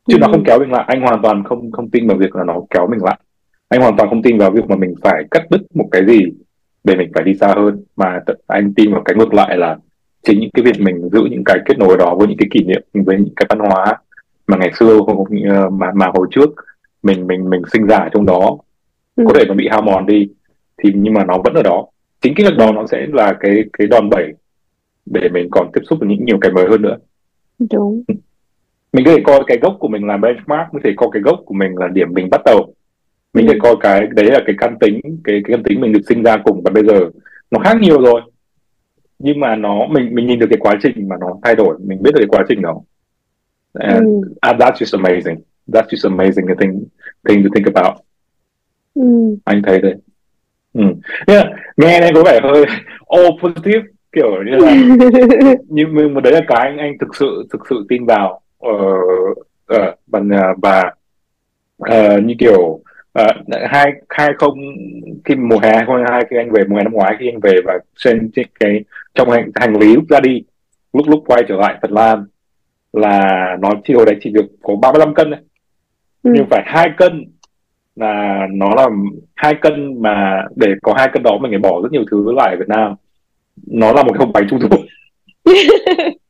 [0.09, 0.19] chứ ừ.
[0.21, 0.85] nó không kéo mình lại.
[0.89, 3.21] Anh hoàn toàn không không tin vào việc là nó kéo mình lại.
[3.69, 6.25] Anh hoàn toàn không tin vào việc mà mình phải cắt đứt một cái gì
[6.85, 7.85] để mình phải đi xa hơn.
[7.97, 9.77] Mà anh tin vào cái ngược lại là
[10.23, 12.65] chính những cái việc mình giữ những cái kết nối đó với những cái kỷ
[12.65, 13.99] niệm với những cái văn hóa
[14.47, 15.01] mà ngày xưa
[15.49, 16.51] ờ, mà mà hồi trước
[17.03, 18.59] mình mình mình sinh ra ở trong đó.
[19.17, 19.25] Ừ.
[19.29, 20.29] có thể nó bị hao mòn đi
[20.83, 21.87] thì nhưng mà nó vẫn ở đó.
[22.21, 24.33] Chính cái việc đó nó sẽ là cái cái đòn bẩy
[25.07, 26.97] để mình còn tiếp xúc với những nhiều cái mới hơn nữa.
[27.73, 28.03] Đúng
[28.95, 31.41] mình có thể coi cái gốc của mình là benchmark có thể coi cái gốc
[31.47, 32.75] của mình là điểm mình bắt đầu
[33.33, 33.53] mình ừ.
[33.53, 36.23] thể coi cái đấy là cái căn tính cái cái căn tính mình được sinh
[36.23, 37.11] ra cùng và bây giờ
[37.51, 38.21] nó khác nhiều rồi
[39.19, 42.03] nhưng mà nó mình mình nhìn được cái quá trình mà nó thay đổi mình
[42.03, 42.81] biết được cái quá trình đó
[43.73, 44.23] and, mm.
[44.41, 45.37] and that's just amazing
[45.69, 46.85] that's just amazing a thing
[47.29, 47.97] thing to think about
[48.95, 49.37] mm.
[49.45, 49.95] anh thấy đấy
[50.73, 50.85] ừ.
[51.27, 52.65] yeah, nghe này có vẻ hơi
[53.09, 53.83] all positive
[54.13, 54.75] kiểu như là
[55.69, 58.73] nhưng mà đấy là cái anh anh thực sự thực sự tin vào ờ
[59.77, 60.93] uh, uh, và
[61.83, 62.81] uh, như kiểu
[63.21, 63.37] uh,
[63.71, 64.59] hai hai không
[65.25, 65.73] khi mùa hè
[66.11, 68.85] hai khi anh về mùa hè năm ngoái khi anh về và trên cái
[69.15, 70.43] trong hành, hành lý lúc ra đi
[70.93, 72.25] lúc lúc quay trở lại Phần Lan
[72.93, 75.41] là nó chỉ hồi đấy chỉ được có 35 cân đấy.
[76.23, 76.31] Ừ.
[76.35, 77.25] nhưng phải hai cân
[77.97, 78.89] là nó là
[79.35, 82.51] hai cân mà để có hai cân đó mình phải bỏ rất nhiều thứ lại
[82.51, 82.95] ở Việt Nam.
[83.67, 84.69] Nó là một cái hộp bánh trung thu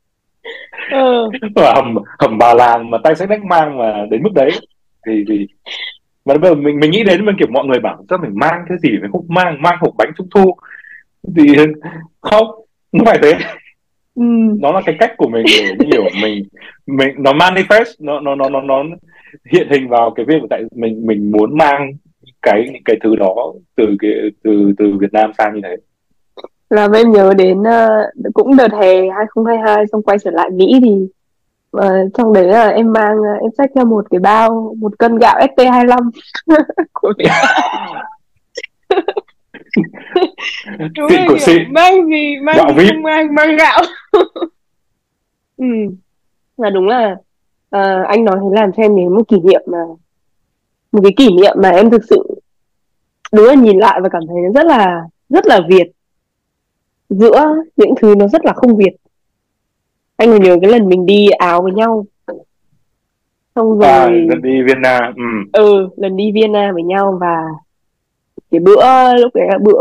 [0.91, 1.29] ừ.
[1.57, 4.51] hầm hầm bà làng mà tay sách đánh mang mà đến mức đấy
[5.07, 5.47] thì thì
[6.25, 8.65] mà bây giờ mình mình nghĩ đến mình kiểu mọi người bảo sao mình mang
[8.69, 10.57] cái gì mình không mang mang hộp bánh trung thu
[11.37, 11.57] thì
[12.21, 12.47] không
[12.93, 13.33] không phải thế
[14.15, 14.23] ừ.
[14.61, 15.45] nó là cái cách của mình
[15.79, 16.45] để hiểu mình
[16.87, 18.85] mình nó manifest nó nó nó nó nó
[19.53, 21.91] hiện hình vào cái việc tại mình mình muốn mang
[22.43, 24.11] cái cái thứ đó từ cái
[24.45, 25.77] từ từ Việt Nam sang như thế
[26.71, 31.09] làm em nhớ đến uh, cũng đợt hè 2022 xong quay trở lại Mỹ thì
[31.77, 31.83] uh,
[32.15, 35.41] trong đấy là em mang uh, em xách theo một cái bao một cân gạo
[35.57, 36.11] ST25
[36.93, 37.31] của Việt
[40.97, 41.73] đúng của xịn.
[41.73, 43.83] mang gì mang Gạo gì không mang mang gạo.
[45.57, 45.67] Ừ.
[46.57, 47.17] Và đúng là
[47.77, 49.79] uh, anh nói thế làm cho em nhớ một kỷ niệm mà
[50.93, 52.41] một cái kỷ niệm mà em thực sự
[53.33, 55.87] đúng là nhìn lại và cảm thấy rất là rất là Việt
[57.09, 58.97] giữa những thứ nó rất là không Việt
[60.17, 62.07] anh còn nhớ cái lần mình đi áo với nhau
[63.55, 65.23] xong rồi à lần đi Vienna ừ.
[65.53, 67.37] ừ lần đi Vienna với nhau và
[68.51, 69.81] cái bữa lúc đấy là bữa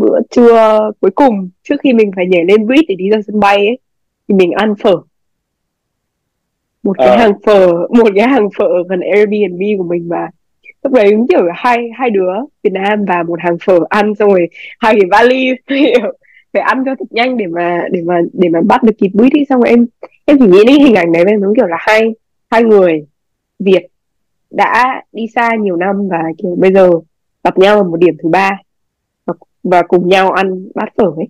[0.00, 3.40] bữa trưa cuối cùng trước khi mình phải nhảy lên buýt để đi ra sân
[3.40, 3.78] bay ấy
[4.28, 4.96] thì mình ăn phở
[6.82, 7.16] một cái Ờ.
[7.16, 10.28] hàng phở một cái hàng phở gần Airbnb của mình và
[10.82, 12.30] lúc đấy cũng kiểu hai hai đứa
[12.62, 14.48] Việt Nam và một hàng phở ăn xong rồi
[14.80, 16.12] hai cái vali kiểu
[16.54, 19.32] phải ăn cho thật nhanh để mà để mà để mà bắt được kịp buýt
[19.32, 19.86] đi xong rồi em
[20.24, 22.14] em chỉ nghĩ đến hình ảnh đấy em giống kiểu là hai
[22.50, 23.06] hai người
[23.58, 23.86] Việt
[24.50, 26.90] đã đi xa nhiều năm và kiểu bây giờ
[27.44, 28.58] gặp nhau ở một điểm thứ ba
[29.26, 31.26] và, và cùng nhau ăn bát phở ấy.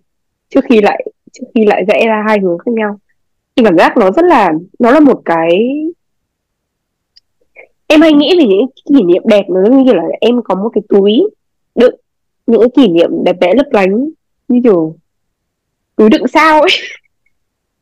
[0.48, 2.98] Trước khi lại trước khi lại rẽ ra hai hướng khác nhau.
[3.56, 5.50] Thì cảm giác nó rất là nó là một cái
[7.86, 10.68] em hay nghĩ về những kỷ niệm đẹp nó giống như là em có một
[10.74, 11.22] cái túi
[11.74, 11.94] đựng
[12.46, 14.08] những kỷ niệm đẹp đẽ lấp lánh
[14.48, 14.96] như kiểu
[15.96, 16.70] túi đựng sao ấy.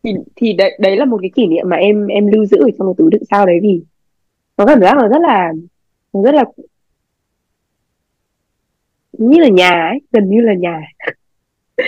[0.05, 2.71] Thì thì đấy, đấy là một cái kỷ niệm mà em em lưu giữ ở
[2.79, 3.83] trong cái túi đựng sao đấy vì
[4.57, 5.53] nó cảm giác là rất là
[6.13, 6.45] nó rất là
[9.13, 10.81] như là nhà ấy gần như là nhà.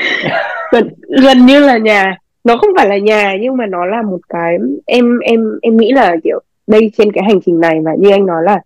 [0.72, 0.88] Gần
[1.22, 2.16] gần như là nhà.
[2.44, 4.56] Nó không phải là nhà nhưng mà nó là một cái
[4.86, 8.26] em em em nghĩ là kiểu đây trên cái hành trình này và như anh
[8.26, 8.60] nói là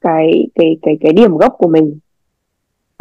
[0.00, 1.98] cái cái cái cái điểm gốc của mình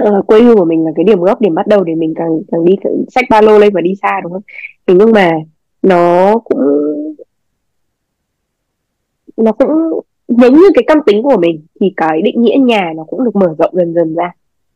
[0.04, 2.40] uh, quê hương của mình là cái điểm gốc điểm bắt đầu để mình càng
[2.52, 2.76] càng đi
[3.10, 4.42] sách ba lô lên và đi xa đúng không?
[4.88, 5.32] Thế nhưng mà
[5.82, 6.60] nó cũng
[9.38, 9.70] nó cũng
[10.28, 13.36] giống như cái căn tính của mình thì cái định nghĩa nhà nó cũng được
[13.36, 14.32] mở rộng dần dần ra.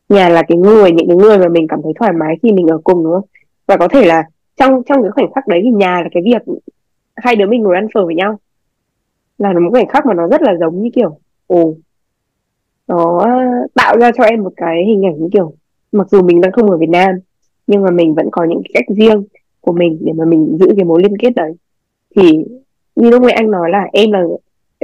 [0.10, 2.68] Nhà là cái người những cái người mà mình cảm thấy thoải mái khi mình
[2.68, 3.26] ở cùng đúng không?
[3.68, 4.24] Và có thể là
[4.58, 6.56] trong trong cái khoảnh khắc đấy thì nhà là cái việc
[7.16, 8.40] hai đứa mình ngồi ăn phở với nhau.
[9.38, 11.18] Là một khoảnh khắc mà nó rất là giống như kiểu
[11.48, 11.74] ồ
[12.88, 13.30] nó ờ,
[13.74, 15.54] tạo ra cho em một cái hình ảnh như kiểu,
[15.92, 17.16] mặc dù mình đang không ở Việt Nam,
[17.68, 19.24] nhưng mà mình vẫn có những cái cách riêng
[19.62, 21.54] của mình để mà mình giữ cái mối liên kết đấy.
[22.16, 22.46] Thì
[22.96, 24.24] như lúc nãy anh nói là em là,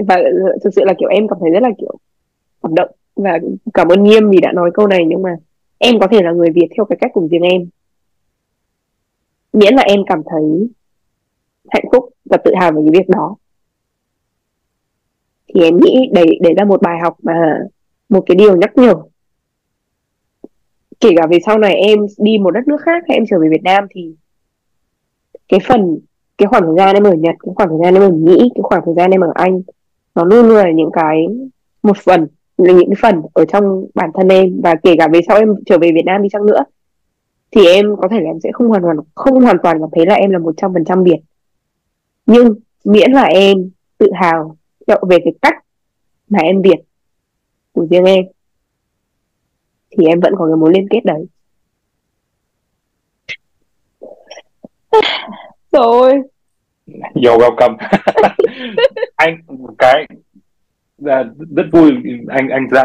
[0.07, 0.17] và
[0.63, 1.95] thực sự là kiểu em cảm thấy rất là kiểu
[2.63, 3.39] cảm động và
[3.73, 5.35] cảm ơn nghiêm vì đã nói câu này, nhưng mà
[5.77, 7.69] em có thể là người Việt theo cái cách của riêng em.
[9.53, 10.69] Miễn là em cảm thấy
[11.69, 13.35] hạnh phúc và tự hào về cái việc đó.
[15.53, 17.59] Thì em nghĩ đấy đấy là một bài học mà
[18.11, 18.95] một cái điều nhắc nhở.
[20.99, 23.47] Kể cả về sau này em đi một đất nước khác hay em trở về
[23.51, 24.15] Việt Nam thì
[25.47, 25.99] cái phần,
[26.37, 28.61] cái khoảng thời gian em ở Nhật, cái khoảng thời gian em ở Mỹ, cái
[28.61, 29.61] khoảng thời gian em ở Anh,
[30.15, 31.27] nó luôn luôn là những cái,
[31.83, 34.61] một phần, là những cái phần ở trong bản thân em.
[34.63, 36.63] Và kể cả về sau em trở về Việt Nam đi chăng nữa,
[37.51, 40.05] thì em có thể là em sẽ không hoàn toàn, không hoàn toàn cảm thấy
[40.05, 41.19] là em là một trăm phần trăm Việt.
[42.25, 42.55] Nhưng
[42.85, 44.55] miễn là em tự hào
[44.87, 45.55] về cái cách
[46.29, 46.79] mà em Việt
[47.73, 48.25] của riêng em
[49.97, 51.25] thì em vẫn có cái mối liên kết đấy.
[55.71, 56.13] Rồi.
[57.25, 57.77] Yo welcome.
[59.15, 59.37] Anh
[59.77, 60.07] cái
[60.97, 61.23] là
[61.55, 61.91] rất vui
[62.27, 62.83] anh anh ra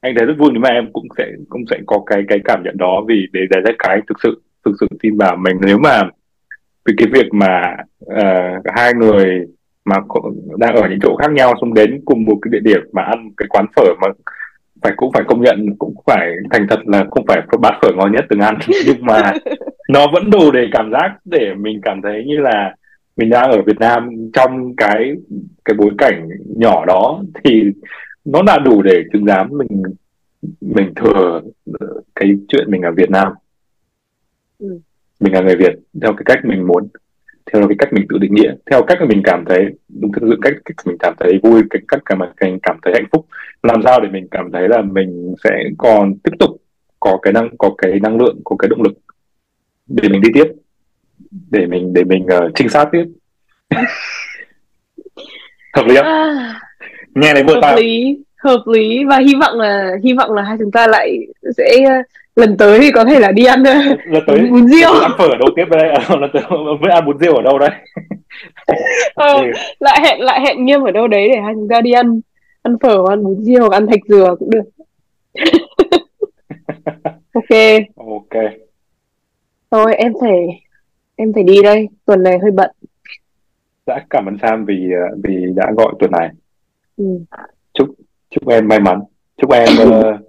[0.00, 2.62] anh thấy rất vui nếu mà em cũng sẽ cũng sẽ có cái cái cảm
[2.64, 5.56] nhận đó vì để đấy là cái thực sự thực sự tin vào mình.
[5.66, 6.02] Nếu mà
[6.84, 9.46] vì cái việc mà uh, hai người
[9.86, 9.96] mà
[10.58, 13.30] đang ở những chỗ khác nhau xong đến cùng một cái địa điểm mà ăn
[13.36, 14.08] cái quán phở mà
[14.82, 18.12] phải cũng phải công nhận cũng phải thành thật là không phải bát phở ngon
[18.12, 18.58] nhất từng ăn.
[18.86, 19.32] Nhưng mà
[19.88, 22.74] nó vẫn đủ để cảm giác để mình cảm thấy như là
[23.16, 25.12] mình đang ở Việt Nam trong cái
[25.64, 27.62] cái bối cảnh nhỏ đó thì
[28.24, 29.82] nó đã đủ để chứng giám mình
[30.60, 31.40] mình thừa
[32.14, 33.32] cái chuyện mình ở Việt Nam.
[34.58, 34.78] Ừ.
[35.20, 36.88] mình là người Việt theo cái cách mình muốn
[37.52, 40.22] theo cái cách mình tự định nghĩa theo cách mà mình cảm thấy đúng thực
[40.30, 43.26] sự cách, cách mình cảm thấy vui cái cách mà mình cảm thấy hạnh phúc
[43.62, 46.50] làm sao để mình cảm thấy là mình sẽ còn tiếp tục
[47.00, 48.92] có cái năng có cái năng lượng có cái động lực
[49.86, 50.46] để mình đi tiếp
[51.50, 53.04] để mình để mình uh, trinh sát tiếp.
[55.72, 56.04] Hợp lý không?
[56.04, 56.60] À,
[57.14, 59.04] nghe này vừa hợp lý hợp lý.
[59.04, 61.18] Và hy vọng là hy vọng là hai chúng ta lại
[61.56, 62.02] sẽ
[62.36, 63.62] lần tới thì có thể là đi ăn
[64.06, 65.94] lần tới bún riêu ăn phở ở đâu tiếp đây.
[66.20, 66.42] Lần tới
[66.80, 67.70] với ăn bún riêu ở đâu đây?
[69.14, 69.44] Ờ,
[69.80, 72.20] lại hẹn lại hẹn nghiêm ở đâu đấy để hai chúng ta đi ăn
[72.62, 74.62] ăn phở ăn bún riêu hoặc ăn thạch dừa cũng được.
[77.32, 77.58] Ok.
[77.96, 78.42] Ok.
[79.70, 80.62] Thôi em phải
[81.16, 81.88] em phải đi đây.
[82.04, 82.70] Tuần này hơi bận.
[83.86, 86.28] Đã cảm ơn Sam vì ờ, vì đã gọi tuần này.
[86.96, 87.04] Ừ.
[88.40, 89.00] chúc em may mắn
[89.36, 90.20] chúc em uh,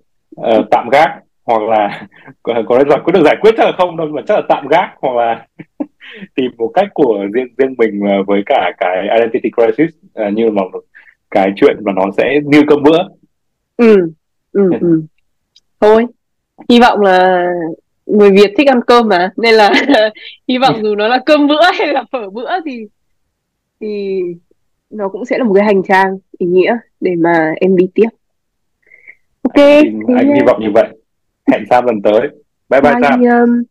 [0.41, 1.09] uh, tạm gác
[1.43, 2.07] hoặc là
[2.43, 4.67] có, có giải quyết được giải quyết chắc là không đâu mà chắc là tạm
[4.67, 5.45] gác hoặc là
[6.35, 9.95] tìm một cách của riêng riêng mình với cả cái identity crisis
[10.27, 10.81] uh, như là một
[11.31, 13.03] cái chuyện mà nó sẽ như cơm bữa.
[13.77, 13.95] Ừ
[14.51, 15.01] ừ ừ.
[15.79, 16.05] Thôi
[16.69, 17.47] hy vọng là
[18.05, 19.73] người Việt thích ăn cơm mà nên là
[20.47, 22.87] hy vọng dù nó là cơm bữa hay là phở bữa thì
[23.79, 24.21] thì
[24.89, 28.09] nó cũng sẽ là một cái hành trang ý nghĩa để mà em đi tiếp.
[29.41, 30.87] Ok anh, anh hy vọng như vậy.
[31.51, 32.21] Hẹn Sam lần tới.
[32.69, 33.21] Bye bye, bye Sam.
[33.21, 33.63] um,